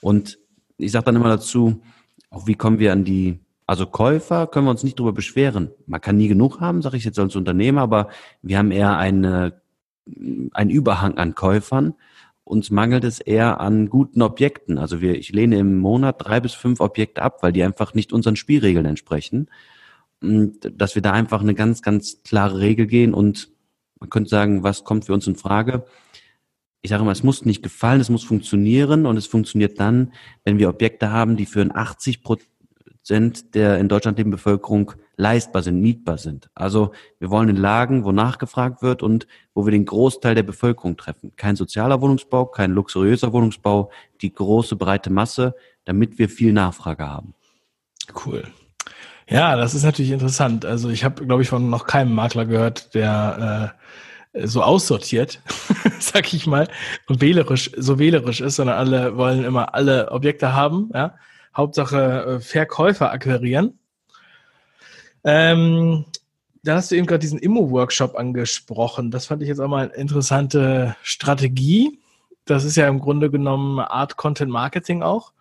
Und 0.00 0.38
ich 0.78 0.92
sage 0.92 1.06
dann 1.06 1.16
immer 1.16 1.28
dazu, 1.28 1.82
auch 2.30 2.46
wie 2.46 2.54
kommen 2.54 2.78
wir 2.78 2.92
an 2.92 3.04
die 3.04 3.38
also 3.66 3.86
Käufer 3.86 4.46
können 4.46 4.66
wir 4.66 4.70
uns 4.70 4.84
nicht 4.84 4.98
darüber 4.98 5.12
beschweren. 5.12 5.72
Man 5.86 6.00
kann 6.00 6.16
nie 6.16 6.28
genug 6.28 6.60
haben, 6.60 6.82
sage 6.82 6.96
ich 6.96 7.04
jetzt 7.04 7.18
als 7.18 7.34
Unternehmer, 7.34 7.82
aber 7.82 8.08
wir 8.42 8.58
haben 8.58 8.70
eher 8.70 8.96
eine, 8.96 9.60
einen 10.52 10.70
Überhang 10.70 11.18
an 11.18 11.34
Käufern. 11.34 11.94
Uns 12.46 12.70
mangelt 12.70 13.02
es 13.02 13.18
eher 13.18 13.60
an 13.60 13.88
guten 13.88 14.22
Objekten. 14.22 14.78
Also 14.78 15.00
wir, 15.00 15.16
ich 15.16 15.32
lehne 15.32 15.58
im 15.58 15.78
Monat 15.78 16.24
drei 16.24 16.38
bis 16.38 16.54
fünf 16.54 16.78
Objekte 16.78 17.20
ab, 17.22 17.42
weil 17.42 17.50
die 17.50 17.64
einfach 17.64 17.92
nicht 17.92 18.12
unseren 18.12 18.36
Spielregeln 18.36 18.86
entsprechen. 18.86 19.50
Dass 20.20 20.94
wir 20.94 21.02
da 21.02 21.10
einfach 21.10 21.40
eine 21.40 21.54
ganz, 21.54 21.82
ganz 21.82 22.22
klare 22.22 22.60
Regel 22.60 22.86
gehen 22.86 23.14
und 23.14 23.48
man 23.98 24.10
könnte 24.10 24.30
sagen, 24.30 24.62
was 24.62 24.84
kommt 24.84 25.06
für 25.06 25.12
uns 25.12 25.26
in 25.26 25.34
Frage? 25.34 25.86
Ich 26.82 26.90
sage 26.90 27.02
immer, 27.02 27.10
es 27.10 27.24
muss 27.24 27.44
nicht 27.44 27.64
gefallen, 27.64 28.00
es 28.00 28.10
muss 28.10 28.22
funktionieren 28.22 29.06
und 29.06 29.16
es 29.16 29.26
funktioniert 29.26 29.80
dann, 29.80 30.12
wenn 30.44 30.60
wir 30.60 30.68
Objekte 30.68 31.10
haben, 31.10 31.36
die 31.36 31.46
für 31.46 31.62
ein 31.62 31.74
80 31.74 32.22
Prozent 32.22 32.48
Prozent 33.06 33.54
der 33.54 33.78
in 33.78 33.88
Deutschland 33.88 34.18
lebenden 34.18 34.36
Bevölkerung 34.36 34.90
leistbar 35.16 35.62
sind, 35.62 35.80
mietbar 35.80 36.18
sind. 36.18 36.50
Also 36.56 36.90
wir 37.20 37.30
wollen 37.30 37.48
in 37.48 37.54
Lagen, 37.54 38.04
wo 38.04 38.10
nachgefragt 38.10 38.82
wird 38.82 39.00
und 39.00 39.28
wo 39.54 39.64
wir 39.64 39.70
den 39.70 39.84
Großteil 39.84 40.34
der 40.34 40.42
Bevölkerung 40.42 40.96
treffen. 40.96 41.30
Kein 41.36 41.54
sozialer 41.54 42.00
Wohnungsbau, 42.00 42.46
kein 42.46 42.72
luxuriöser 42.72 43.32
Wohnungsbau, 43.32 43.92
die 44.22 44.32
große 44.32 44.74
breite 44.74 45.10
Masse, 45.10 45.54
damit 45.84 46.18
wir 46.18 46.28
viel 46.28 46.52
Nachfrage 46.52 47.06
haben. 47.06 47.34
Cool. 48.26 48.42
Ja, 49.28 49.54
das 49.54 49.76
ist 49.76 49.84
natürlich 49.84 50.10
interessant. 50.10 50.64
Also 50.64 50.88
ich 50.88 51.04
habe, 51.04 51.24
glaube 51.26 51.42
ich, 51.42 51.48
von 51.48 51.70
noch 51.70 51.86
keinem 51.86 52.12
Makler 52.12 52.44
gehört, 52.44 52.92
der 52.96 53.76
äh, 54.32 54.48
so 54.48 54.64
aussortiert, 54.64 55.40
sag 56.00 56.34
ich 56.34 56.48
mal, 56.48 56.66
und 57.06 57.20
wählerisch, 57.20 57.70
so 57.76 58.00
wählerisch 58.00 58.40
ist, 58.40 58.56
sondern 58.56 58.78
alle 58.78 59.16
wollen 59.16 59.44
immer 59.44 59.76
alle 59.76 60.10
Objekte 60.10 60.54
haben, 60.54 60.90
ja. 60.92 61.14
Hauptsache 61.56 62.36
äh, 62.36 62.40
Verkäufer 62.40 63.10
akquirieren. 63.10 63.78
Ähm, 65.24 66.04
da 66.62 66.76
hast 66.76 66.90
du 66.90 66.96
eben 66.96 67.06
gerade 67.06 67.20
diesen 67.20 67.38
Immo-Workshop 67.38 68.16
angesprochen. 68.16 69.10
Das 69.10 69.26
fand 69.26 69.42
ich 69.42 69.48
jetzt 69.48 69.60
auch 69.60 69.68
mal 69.68 69.84
eine 69.84 69.94
interessante 69.94 70.96
Strategie. 71.02 72.00
Das 72.44 72.64
ist 72.64 72.76
ja 72.76 72.88
im 72.88 73.00
Grunde 73.00 73.30
genommen 73.30 73.78
Art 73.78 74.16
Content 74.16 74.50
Marketing 74.50 75.02
auch. 75.02 75.32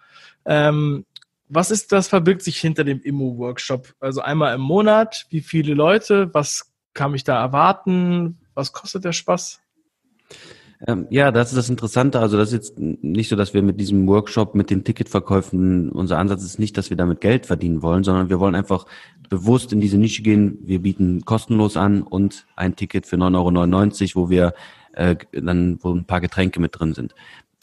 Ähm, 0.45 1.05
was 1.47 1.71
ist 1.71 1.91
das, 1.91 2.07
verbirgt 2.07 2.41
sich 2.43 2.59
hinter 2.59 2.83
dem 2.83 3.01
Immo-Workshop? 3.01 3.93
Also 3.99 4.21
einmal 4.21 4.55
im 4.55 4.61
Monat, 4.61 5.25
wie 5.29 5.41
viele 5.41 5.73
Leute, 5.73 6.33
was 6.33 6.71
kann 6.93 7.13
ich 7.13 7.23
da 7.23 7.39
erwarten? 7.39 8.39
Was 8.53 8.71
kostet 8.71 9.03
der 9.05 9.11
Spaß? 9.11 9.61
Ähm, 10.87 11.07
ja, 11.09 11.31
das 11.31 11.49
ist 11.49 11.57
das 11.57 11.69
Interessante. 11.69 12.19
Also 12.19 12.37
das 12.37 12.49
ist 12.49 12.53
jetzt 12.53 12.79
nicht 12.79 13.29
so, 13.29 13.35
dass 13.35 13.53
wir 13.53 13.61
mit 13.61 13.79
diesem 13.79 14.07
Workshop, 14.07 14.55
mit 14.55 14.69
den 14.69 14.83
Ticketverkäufen, 14.83 15.89
unser 15.89 16.17
Ansatz 16.17 16.43
ist 16.43 16.59
nicht, 16.59 16.77
dass 16.77 16.89
wir 16.89 16.97
damit 16.97 17.21
Geld 17.21 17.45
verdienen 17.45 17.81
wollen, 17.81 18.03
sondern 18.03 18.29
wir 18.29 18.39
wollen 18.39 18.55
einfach 18.55 18.85
bewusst 19.29 19.71
in 19.73 19.79
diese 19.79 19.97
Nische 19.97 20.21
gehen. 20.21 20.59
Wir 20.61 20.81
bieten 20.81 21.23
kostenlos 21.25 21.77
an 21.77 22.01
und 22.01 22.45
ein 22.55 22.75
Ticket 22.75 23.05
für 23.05 23.15
9,99 23.15 24.15
Euro, 24.15 24.25
wo 24.25 24.29
wir 24.29 24.53
äh, 24.93 25.15
dann, 25.31 25.79
wo 25.81 25.93
ein 25.93 26.05
paar 26.05 26.21
Getränke 26.21 26.59
mit 26.59 26.77
drin 26.77 26.93
sind. 26.93 27.15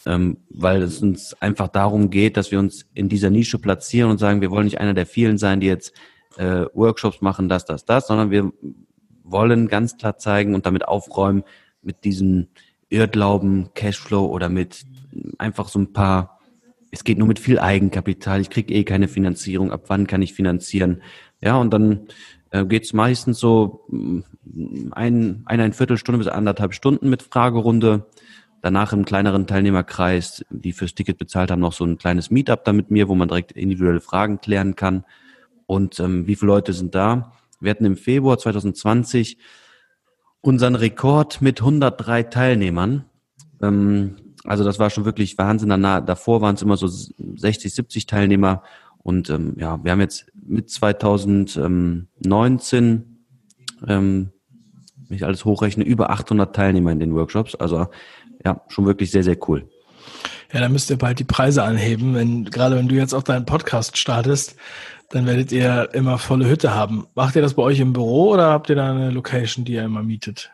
Ähm, 0.05 0.39
weil 0.51 0.83
es 0.83 1.01
uns 1.01 1.35
einfach 1.41 1.69
darum 1.69 2.11
geht, 2.11 2.37
dass 2.37 2.51
wir 2.51 2.59
uns 2.59 2.87
in 2.95 3.09
dieser 3.09 3.31
Nische 3.31 3.59
platzieren 3.59 4.11
und 4.11 4.19
sagen, 4.19 4.41
wir 4.41 4.51
wollen 4.51 4.65
nicht 4.65 4.81
einer 4.81 4.95
der 4.95 5.07
vielen 5.07 5.39
sein, 5.39 5.61
die 5.61 5.69
jetzt 5.69 5.93
äh, 6.39 6.65
Workshops 6.75 7.21
machen, 7.21 7.49
das, 7.49 7.65
das, 7.67 7.85
das, 7.85 8.09
sondern 8.09 8.31
wir 8.31 8.53
wollen 9.23 9.69
ganz 9.69 9.97
klar 9.97 10.19
zeigen 10.19 10.55
und 10.55 10.67
damit 10.67 10.89
aufräumen 10.89 11.45
mit 11.83 12.05
diesen 12.05 12.49
Irrglauben, 12.93 13.71
Cashflow 13.75 14.27
oder 14.27 14.49
mit 14.49 14.85
einfach 15.39 15.69
so 15.69 15.79
ein 15.79 15.93
paar, 15.93 16.39
es 16.91 17.05
geht 17.05 17.19
nur 17.19 17.29
mit 17.29 17.39
viel 17.39 17.59
Eigenkapital, 17.59 18.41
ich 18.41 18.51
kriege 18.51 18.73
eh 18.75 18.85
keine 18.85 19.09
Finanzierung, 19.09 19.73
ab 19.73 19.85
wann 19.89 20.07
kann 20.07 20.23
ich 20.23 20.35
finanzieren? 20.35 21.03
Ja, 21.41 21.57
und 21.57 21.73
dann 21.73 22.09
äh, 22.51 22.65
geht 22.65 22.85
es 22.85 22.93
meistens 22.93 23.39
so 23.39 23.85
mm, 23.89 24.21
ein, 24.93 25.43
eine 25.47 25.73
Viertelstunde 25.73 26.19
bis 26.19 26.29
anderthalb 26.29 26.75
Stunden 26.75 27.09
mit 27.09 27.23
Fragerunde. 27.23 28.07
Danach 28.61 28.93
im 28.93 29.05
kleineren 29.05 29.49
Teilnehmerkreis, 29.49 30.45
die 30.51 30.73
fürs 30.73 30.95
Ticket 30.95 31.19
bezahlt 31.19 31.51
haben, 31.51 31.61
noch 31.61 31.73
so 31.73 31.85
ein 31.85 31.99
kleines 31.99 32.31
Meetup 32.31 32.65
da 32.65 32.73
mit 32.73 32.91
mir, 32.91 33.09
wo 33.09 33.15
man 33.17 33.27
direkt 33.27 33.53
individuelle 33.53 34.01
Fragen 34.01 34.41
klären 34.41 34.77
kann. 34.77 35.05
Und 35.67 35.99
ähm, 35.99 36.27
wie 36.29 36.37
viele 36.37 36.53
Leute 36.53 36.73
sind 36.73 36.95
da? 36.95 37.33
Wir 37.61 37.71
hatten 37.71 37.85
im 37.85 37.97
Februar 37.97 38.39
2020 38.39 39.39
unseren 40.43 40.75
Rekord 40.75 41.41
mit 41.41 41.61
103 41.61 42.25
Teilnehmern. 42.25 43.07
Ähm, 43.63 44.17
also 44.45 44.65
das 44.65 44.79
war 44.79 44.91
schon 44.91 45.07
wirklich 45.07 45.39
Wahnsinn. 45.39 45.71
Danach, 45.71 46.05
davor 46.05 46.43
waren 46.43 46.57
es 46.57 46.63
immer 46.63 46.77
so 46.77 46.89
60, 46.89 47.73
70 47.73 48.05
Teilnehmer. 48.07 48.63
Und 48.99 49.31
ähm, 49.31 49.55
ja, 49.57 49.83
wir 49.83 49.93
haben 49.93 50.01
jetzt 50.01 50.27
mit 50.35 50.69
2019, 50.69 53.25
ähm, 53.87 54.31
wenn 55.09 55.17
ich 55.17 55.25
alles 55.25 55.45
hochrechne, 55.45 55.85
über 55.85 56.11
800 56.11 56.55
Teilnehmer 56.55 56.93
in 56.93 57.01
den 57.01 57.15
Workshops. 57.15 57.55
Also 57.55 57.87
ja, 58.45 58.61
schon 58.69 58.87
wirklich 58.87 59.11
sehr, 59.11 59.25
sehr 59.25 59.39
cool. 59.49 59.67
Ja, 60.53 60.61
dann 60.61 60.73
müsst 60.73 60.91
ihr 60.91 60.99
bald 60.99 61.19
die 61.19 61.25
Preise 61.25 61.63
anheben, 61.63 62.15
wenn, 62.15 62.45
gerade 62.45 62.77
wenn 62.77 62.89
du 62.89 62.95
jetzt 62.95 63.15
auch 63.15 63.23
deinen 63.23 63.47
Podcast 63.47 63.97
startest, 63.97 64.57
dann 65.13 65.27
werdet 65.27 65.53
ihr 65.53 65.91
immer 65.93 66.17
volle 66.17 66.49
Hütte 66.49 66.75
haben. 66.75 67.07
Macht 67.15 67.37
ihr 67.37 67.43
das 67.43 67.55
bei 67.55 67.63
euch 67.63 67.81
im 67.81 67.93
Büro 67.93 68.31
oder 68.31 68.49
habt 68.49 68.71
ihr 68.71 68.77
da 68.77 68.91
eine 68.91 69.11
Location, 69.11 69.65
die 69.65 69.75
ihr 69.75 69.85
immer 69.85 70.03
mietet? 70.03 70.51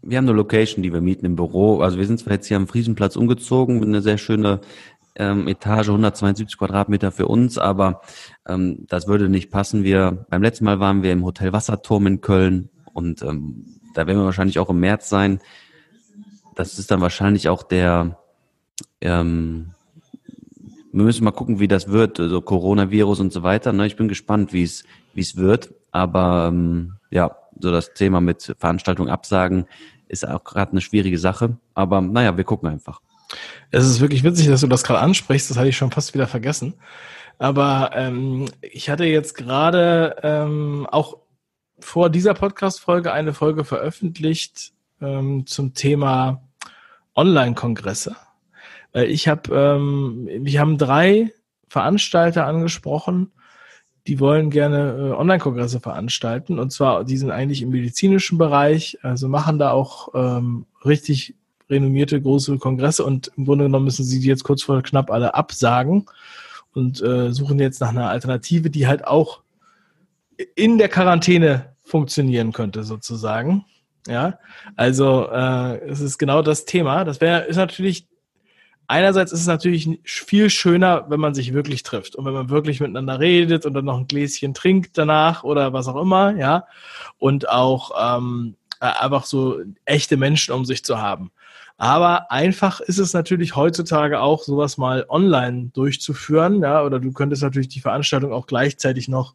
Wir 0.00 0.16
haben 0.16 0.24
eine 0.24 0.36
Location, 0.36 0.82
die 0.82 0.92
wir 0.92 1.02
mieten 1.02 1.26
im 1.26 1.36
Büro. 1.36 1.80
Also 1.80 1.98
wir 1.98 2.06
sind 2.06 2.18
zwar 2.18 2.32
jetzt 2.32 2.46
hier 2.46 2.56
am 2.56 2.68
Friesenplatz 2.68 3.16
umgezogen, 3.16 3.82
eine 3.82 4.00
sehr 4.00 4.16
schöne 4.16 4.60
ähm, 5.14 5.46
Etage, 5.46 5.88
172 5.88 6.56
Quadratmeter 6.56 7.12
für 7.12 7.26
uns, 7.26 7.58
aber 7.58 8.00
ähm, 8.46 8.86
das 8.88 9.08
würde 9.08 9.28
nicht 9.28 9.50
passen. 9.50 9.84
Wir 9.84 10.26
beim 10.30 10.42
letzten 10.42 10.64
Mal 10.64 10.80
waren 10.80 11.02
wir 11.02 11.12
im 11.12 11.24
Hotel 11.24 11.52
Wasserturm 11.52 12.06
in 12.06 12.20
Köln 12.22 12.70
und 12.94 13.20
ähm, 13.22 13.66
da 13.94 14.06
werden 14.06 14.18
wir 14.18 14.24
wahrscheinlich 14.24 14.58
auch 14.58 14.70
im 14.70 14.80
März 14.80 15.10
sein. 15.10 15.40
Das 16.54 16.78
ist 16.78 16.90
dann 16.90 17.02
wahrscheinlich 17.02 17.50
auch 17.50 17.62
der 17.62 18.18
ähm, 19.02 19.74
wir 20.92 21.04
müssen 21.04 21.24
mal 21.24 21.32
gucken, 21.32 21.60
wie 21.60 21.68
das 21.68 21.88
wird, 21.88 22.18
also 22.18 22.40
Coronavirus 22.40 23.20
und 23.20 23.32
so 23.32 23.42
weiter. 23.42 23.72
Ne? 23.72 23.86
Ich 23.86 23.96
bin 23.96 24.08
gespannt, 24.08 24.52
wie 24.52 24.62
es 24.62 24.84
wie 25.14 25.20
es 25.20 25.36
wird. 25.36 25.74
Aber 25.90 26.48
ähm, 26.48 26.94
ja, 27.10 27.36
so 27.60 27.70
das 27.70 27.94
Thema 27.94 28.20
mit 28.20 28.54
Veranstaltung 28.58 29.08
absagen 29.08 29.66
ist 30.06 30.26
auch 30.26 30.44
gerade 30.44 30.72
eine 30.72 30.80
schwierige 30.80 31.18
Sache. 31.18 31.58
Aber 31.74 32.00
naja, 32.00 32.36
wir 32.36 32.44
gucken 32.44 32.68
einfach. 32.68 33.00
Es 33.70 33.84
ist 33.84 34.00
wirklich 34.00 34.24
witzig, 34.24 34.46
dass 34.46 34.62
du 34.62 34.66
das 34.66 34.84
gerade 34.84 35.00
ansprichst. 35.00 35.50
Das 35.50 35.58
hatte 35.58 35.68
ich 35.68 35.76
schon 35.76 35.90
fast 35.90 36.14
wieder 36.14 36.26
vergessen. 36.26 36.74
Aber 37.38 37.90
ähm, 37.94 38.46
ich 38.62 38.90
hatte 38.90 39.04
jetzt 39.04 39.34
gerade 39.34 40.16
ähm, 40.22 40.86
auch 40.90 41.18
vor 41.78 42.10
dieser 42.10 42.34
Podcast-Folge 42.34 43.12
eine 43.12 43.34
Folge 43.34 43.64
veröffentlicht 43.64 44.72
ähm, 45.00 45.46
zum 45.46 45.74
Thema 45.74 46.42
Online-Kongresse 47.14 48.16
ich 48.94 49.28
habe, 49.28 49.54
ähm, 49.54 50.28
wir 50.28 50.60
haben 50.60 50.78
drei 50.78 51.32
Veranstalter 51.68 52.46
angesprochen, 52.46 53.32
die 54.06 54.20
wollen 54.20 54.50
gerne 54.50 55.10
äh, 55.12 55.12
Online-Kongresse 55.12 55.80
veranstalten. 55.80 56.58
Und 56.58 56.72
zwar, 56.72 57.04
die 57.04 57.18
sind 57.18 57.30
eigentlich 57.30 57.60
im 57.62 57.70
medizinischen 57.70 58.38
Bereich, 58.38 58.98
also 59.02 59.28
machen 59.28 59.58
da 59.58 59.70
auch 59.70 60.08
ähm, 60.14 60.66
richtig 60.84 61.34
renommierte 61.68 62.20
große 62.20 62.56
Kongresse 62.58 63.04
und 63.04 63.30
im 63.36 63.44
Grunde 63.44 63.64
genommen 63.64 63.84
müssen 63.84 64.04
sie 64.04 64.20
die 64.20 64.26
jetzt 64.26 64.44
kurz 64.44 64.62
vor 64.62 64.82
knapp 64.82 65.10
alle 65.10 65.34
absagen 65.34 66.06
und 66.72 67.02
äh, 67.02 67.32
suchen 67.32 67.58
jetzt 67.58 67.80
nach 67.82 67.90
einer 67.90 68.08
Alternative, 68.08 68.70
die 68.70 68.86
halt 68.86 69.06
auch 69.06 69.42
in 70.54 70.78
der 70.78 70.88
Quarantäne 70.88 71.74
funktionieren 71.84 72.52
könnte, 72.52 72.84
sozusagen. 72.84 73.64
Ja, 74.06 74.38
also 74.76 75.28
äh, 75.30 75.80
es 75.86 76.00
ist 76.00 76.16
genau 76.16 76.40
das 76.40 76.64
Thema. 76.64 77.04
Das 77.04 77.20
wäre 77.20 77.42
ist 77.42 77.56
natürlich 77.56 78.06
einerseits 78.88 79.30
ist 79.32 79.40
es 79.40 79.46
natürlich 79.46 79.88
viel 80.04 80.50
schöner, 80.50 81.06
wenn 81.08 81.20
man 81.20 81.34
sich 81.34 81.52
wirklich 81.52 81.84
trifft 81.84 82.16
und 82.16 82.24
wenn 82.24 82.32
man 82.32 82.50
wirklich 82.50 82.80
miteinander 82.80 83.20
redet 83.20 83.64
und 83.64 83.74
dann 83.74 83.84
noch 83.84 83.98
ein 83.98 84.08
Gläschen 84.08 84.54
trinkt 84.54 84.98
danach 84.98 85.44
oder 85.44 85.72
was 85.72 85.86
auch 85.86 86.00
immer, 86.00 86.34
ja, 86.36 86.66
und 87.18 87.48
auch 87.48 87.92
ähm, 88.18 88.56
äh, 88.80 88.86
einfach 88.86 89.24
so 89.24 89.60
echte 89.84 90.16
Menschen 90.16 90.52
um 90.54 90.64
sich 90.64 90.84
zu 90.84 90.98
haben. 90.98 91.30
Aber 91.76 92.32
einfach 92.32 92.80
ist 92.80 92.98
es 92.98 93.14
natürlich 93.14 93.54
heutzutage 93.54 94.20
auch, 94.20 94.42
sowas 94.42 94.78
mal 94.78 95.06
online 95.08 95.70
durchzuführen, 95.72 96.62
ja, 96.62 96.82
oder 96.82 96.98
du 96.98 97.12
könntest 97.12 97.42
natürlich 97.42 97.68
die 97.68 97.80
Veranstaltung 97.80 98.32
auch 98.32 98.46
gleichzeitig 98.46 99.06
noch 99.06 99.34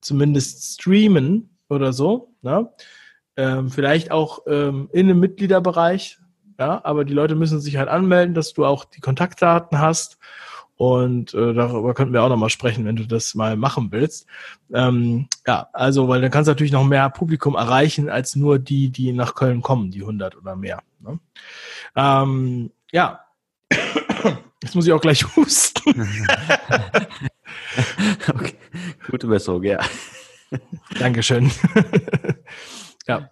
zumindest 0.00 0.74
streamen 0.74 1.50
oder 1.68 1.92
so, 1.92 2.34
ne? 2.42 2.68
Ähm, 3.34 3.70
vielleicht 3.70 4.10
auch 4.10 4.40
ähm, 4.46 4.90
in 4.92 5.08
einem 5.08 5.18
Mitgliederbereich, 5.18 6.18
ja, 6.58 6.80
aber 6.84 7.04
die 7.04 7.14
Leute 7.14 7.34
müssen 7.34 7.60
sich 7.60 7.76
halt 7.76 7.88
anmelden, 7.88 8.34
dass 8.34 8.52
du 8.52 8.64
auch 8.64 8.84
die 8.84 9.00
Kontaktdaten 9.00 9.78
hast. 9.78 10.18
Und 10.76 11.32
äh, 11.34 11.54
darüber 11.54 11.94
könnten 11.94 12.12
wir 12.12 12.22
auch 12.24 12.28
nochmal 12.28 12.50
sprechen, 12.50 12.84
wenn 12.84 12.96
du 12.96 13.06
das 13.06 13.34
mal 13.34 13.56
machen 13.56 13.92
willst. 13.92 14.26
Ähm, 14.72 15.28
ja, 15.46 15.68
also, 15.72 16.08
weil 16.08 16.20
dann 16.20 16.30
kannst 16.30 16.48
du 16.48 16.52
natürlich 16.52 16.72
noch 16.72 16.84
mehr 16.84 17.08
Publikum 17.10 17.54
erreichen, 17.54 18.08
als 18.08 18.34
nur 18.34 18.58
die, 18.58 18.88
die 18.88 19.12
nach 19.12 19.34
Köln 19.34 19.62
kommen, 19.62 19.90
die 19.90 20.00
100 20.00 20.36
oder 20.36 20.56
mehr. 20.56 20.82
Ne? 20.98 21.20
Ähm, 21.94 22.72
ja, 22.90 23.20
jetzt 24.62 24.74
muss 24.74 24.86
ich 24.86 24.92
auch 24.92 25.00
gleich 25.00 25.24
husten. 25.36 25.82
okay. 28.28 28.54
Gute 29.08 29.26
Besserung, 29.26 29.62
ja. 29.62 29.78
Dankeschön. 30.98 31.50
ja. 33.06 33.30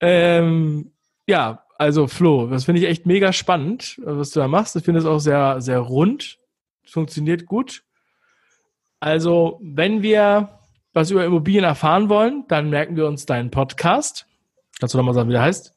Ähm, 0.00 0.92
ja, 1.26 1.65
also 1.78 2.06
Flo, 2.06 2.46
das 2.46 2.64
finde 2.64 2.80
ich 2.80 2.88
echt 2.88 3.06
mega 3.06 3.32
spannend, 3.32 4.00
was 4.02 4.30
du 4.30 4.40
da 4.40 4.48
machst. 4.48 4.76
Ich 4.76 4.84
finde 4.84 5.00
es 5.00 5.06
auch 5.06 5.18
sehr, 5.18 5.60
sehr 5.60 5.80
rund. 5.80 6.38
Funktioniert 6.84 7.46
gut. 7.46 7.82
Also, 9.00 9.60
wenn 9.62 10.02
wir 10.02 10.60
was 10.94 11.10
über 11.10 11.24
Immobilien 11.24 11.64
erfahren 11.64 12.08
wollen, 12.08 12.44
dann 12.48 12.70
merken 12.70 12.96
wir 12.96 13.06
uns 13.06 13.26
deinen 13.26 13.50
Podcast. 13.50 14.26
Kannst 14.80 14.94
du 14.94 14.98
nochmal 14.98 15.14
sagen, 15.14 15.28
wie 15.28 15.34
der 15.34 15.42
heißt? 15.42 15.74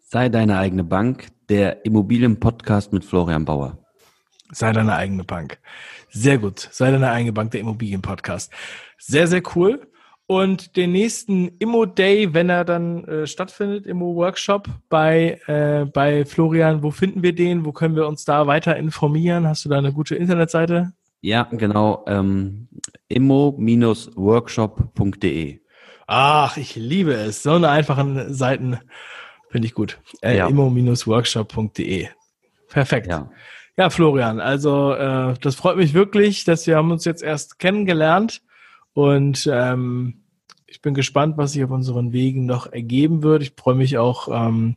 Sei 0.00 0.28
deine 0.28 0.58
eigene 0.58 0.84
Bank, 0.84 1.28
der 1.48 1.86
Immobilienpodcast 1.86 2.92
mit 2.92 3.04
Florian 3.04 3.46
Bauer. 3.46 3.78
Sei 4.52 4.72
deine 4.72 4.94
eigene 4.94 5.24
Bank. 5.24 5.58
Sehr 6.10 6.38
gut. 6.38 6.68
Sei 6.72 6.90
deine 6.90 7.10
eigene 7.10 7.32
Bank, 7.32 7.50
der 7.52 7.60
Immobilienpodcast. 7.60 8.52
Sehr, 8.98 9.26
sehr 9.26 9.42
cool. 9.54 9.87
Und 10.30 10.76
den 10.76 10.92
nächsten 10.92 11.56
Immo 11.58 11.86
Day, 11.86 12.34
wenn 12.34 12.50
er 12.50 12.66
dann 12.66 13.02
äh, 13.04 13.26
stattfindet, 13.26 13.86
Immo 13.86 14.14
Workshop 14.14 14.68
bei, 14.90 15.40
äh, 15.46 15.86
bei 15.86 16.26
Florian, 16.26 16.82
wo 16.82 16.90
finden 16.90 17.22
wir 17.22 17.34
den? 17.34 17.64
Wo 17.64 17.72
können 17.72 17.96
wir 17.96 18.06
uns 18.06 18.26
da 18.26 18.46
weiter 18.46 18.76
informieren? 18.76 19.48
Hast 19.48 19.64
du 19.64 19.70
da 19.70 19.78
eine 19.78 19.90
gute 19.90 20.16
Internetseite? 20.16 20.92
Ja, 21.22 21.44
genau. 21.44 22.04
Ähm, 22.06 22.68
immo-workshop.de. 23.08 25.60
Ach, 26.06 26.58
ich 26.58 26.76
liebe 26.76 27.14
es. 27.14 27.42
So 27.42 27.52
eine 27.52 27.70
einfachen 27.70 28.34
Seiten 28.34 28.80
finde 29.48 29.66
ich 29.66 29.72
gut. 29.72 29.98
Äh, 30.20 30.36
ja. 30.36 30.46
immo-workshop.de. 30.46 32.08
Perfekt. 32.68 33.06
Ja. 33.06 33.30
ja, 33.78 33.88
Florian, 33.88 34.40
also 34.40 34.92
äh, 34.92 35.32
das 35.40 35.54
freut 35.54 35.78
mich 35.78 35.94
wirklich, 35.94 36.44
dass 36.44 36.66
wir 36.66 36.76
haben 36.76 36.90
uns 36.90 37.06
jetzt 37.06 37.22
erst 37.22 37.58
kennengelernt 37.58 38.42
und 38.98 39.48
ähm, 39.52 40.24
ich 40.66 40.82
bin 40.82 40.92
gespannt, 40.92 41.36
was 41.36 41.52
sich 41.52 41.62
auf 41.62 41.70
unseren 41.70 42.12
Wegen 42.12 42.46
noch 42.46 42.66
ergeben 42.66 43.22
wird. 43.22 43.42
Ich 43.42 43.52
freue 43.56 43.76
mich 43.76 43.96
auch, 43.96 44.26
ähm, 44.26 44.76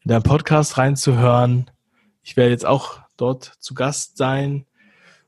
in 0.00 0.08
deinen 0.08 0.22
Podcast 0.22 0.78
reinzuhören. 0.78 1.70
Ich 2.22 2.38
werde 2.38 2.52
jetzt 2.52 2.64
auch 2.64 3.00
dort 3.18 3.44
zu 3.60 3.74
Gast 3.74 4.16
sein. 4.16 4.64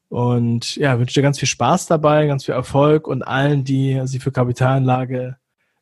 Und 0.08 0.76
ja, 0.76 0.98
wünsche 0.98 1.12
dir 1.12 1.22
ganz 1.22 1.38
viel 1.38 1.48
Spaß 1.48 1.84
dabei, 1.84 2.26
ganz 2.26 2.46
viel 2.46 2.54
Erfolg 2.54 3.08
und 3.08 3.22
allen, 3.24 3.62
die 3.62 4.00
sich 4.06 4.22
für 4.22 4.32
Kapitalanlage 4.32 5.36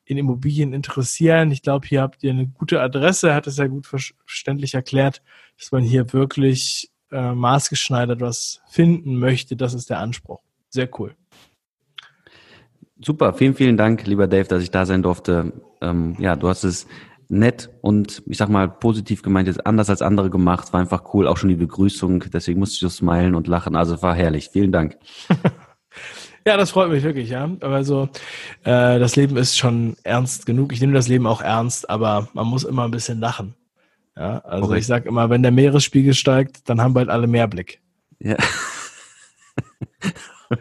in 0.05 0.19
Immobilien 0.19 0.73
interessieren. 0.73 1.53
Ich 1.53 1.63
glaube, 1.63 1.87
hier 1.87 2.03
habt 2.03 2.25
ihr 2.25 2.33
eine 2.33 2.49
gute 2.49 2.81
Adresse, 2.81 3.35
hat 3.35 3.47
es 3.47 3.57
ja 3.57 3.69
gut 3.69 3.87
verständlich 3.87 4.75
erklärt, 4.75 5.23
dass 5.57 5.71
man 5.71 5.85
hier 5.85 6.13
wirklich 6.13 6.91
äh, 7.13 7.35
maßgeschneidert 7.35 8.21
was 8.21 8.63
finden 8.69 9.17
möchte. 9.17 9.55
Das 9.55 9.75
ist 9.75 9.91
der 9.91 10.01
Anspruch. 10.01 10.41
Sehr 10.71 10.89
cool. 10.99 11.15
Super, 13.05 13.35
vielen, 13.35 13.55
vielen 13.55 13.77
Dank, 13.77 14.07
lieber 14.07 14.27
Dave, 14.27 14.47
dass 14.47 14.63
ich 14.63 14.71
da 14.71 14.87
sein 14.87 15.03
durfte. 15.03 15.53
Ähm, 15.81 16.17
ja, 16.19 16.37
du 16.37 16.49
hast 16.49 16.63
es 16.63 16.87
nett 17.29 17.71
und 17.81 18.23
ich 18.27 18.37
sag 18.37 18.49
mal 18.49 18.69
positiv 18.69 19.23
gemeint, 19.23 19.49
jetzt 19.49 19.67
anders 19.67 19.91
als 19.91 20.03
andere 20.03 20.31
gemacht. 20.31 20.73
War 20.73 20.81
einfach 20.81 21.13
cool, 21.15 21.27
auch 21.27 21.37
schon 21.37 21.49
die 21.49 21.57
Begrüßung. 21.57 22.25
Deswegen 22.33 22.61
musste 22.61 22.75
ich 22.75 22.81
so 22.81 22.89
smilen 22.89 23.35
und 23.35 23.49
lachen. 23.49 23.75
Also 23.75 24.01
war 24.03 24.15
herrlich. 24.15 24.51
Vielen 24.53 24.71
Dank. 24.71 24.97
ja, 26.47 26.57
das 26.57 26.71
freut 26.71 26.91
mich 26.91 27.03
wirklich, 27.03 27.31
ja. 27.31 27.51
Also 27.61 28.09
äh, 28.65 28.99
das 28.99 29.17
Leben 29.17 29.37
ist 29.37 29.59
schon 29.59 29.97
ernst 30.05 30.47
genug. 30.47 30.73
Ich 30.73 30.81
nehme 30.81 30.93
das 30.93 31.09
Leben 31.09 31.27
auch 31.27 31.41
ernst, 31.41 31.91
aber 31.91 32.29
man 32.35 32.47
muss 32.47 32.65
immer 32.65 32.85
ein 32.85 32.91
bisschen 32.93 33.19
lachen. 33.19 33.55
Ja, 34.17 34.39
also 34.41 34.67
okay. 34.67 34.79
ich 34.79 34.87
sag 34.87 35.07
immer, 35.07 35.31
wenn 35.31 35.43
der 35.43 35.53
Meeresspiegel 35.53 36.13
steigt, 36.13 36.69
dann 36.69 36.83
haben 36.83 36.93
bald 36.95 37.09
alle 37.09 37.27
Mehrblick. 37.27 37.81
Ja. 38.21 38.37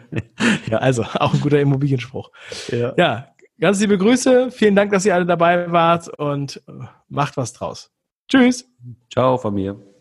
ja, 0.70 0.78
also 0.78 1.02
auch 1.02 1.34
ein 1.34 1.40
guter 1.40 1.60
Immobilienspruch. 1.60 2.30
Ja. 2.68 2.94
ja, 2.96 3.28
ganz 3.60 3.80
liebe 3.80 3.98
Grüße. 3.98 4.50
Vielen 4.50 4.76
Dank, 4.76 4.92
dass 4.92 5.04
ihr 5.04 5.14
alle 5.14 5.26
dabei 5.26 5.70
wart 5.70 6.08
und 6.18 6.62
macht 7.08 7.36
was 7.36 7.52
draus. 7.52 7.90
Tschüss. 8.28 8.68
Ciao 9.10 9.36
von 9.36 9.54
mir. 9.54 9.91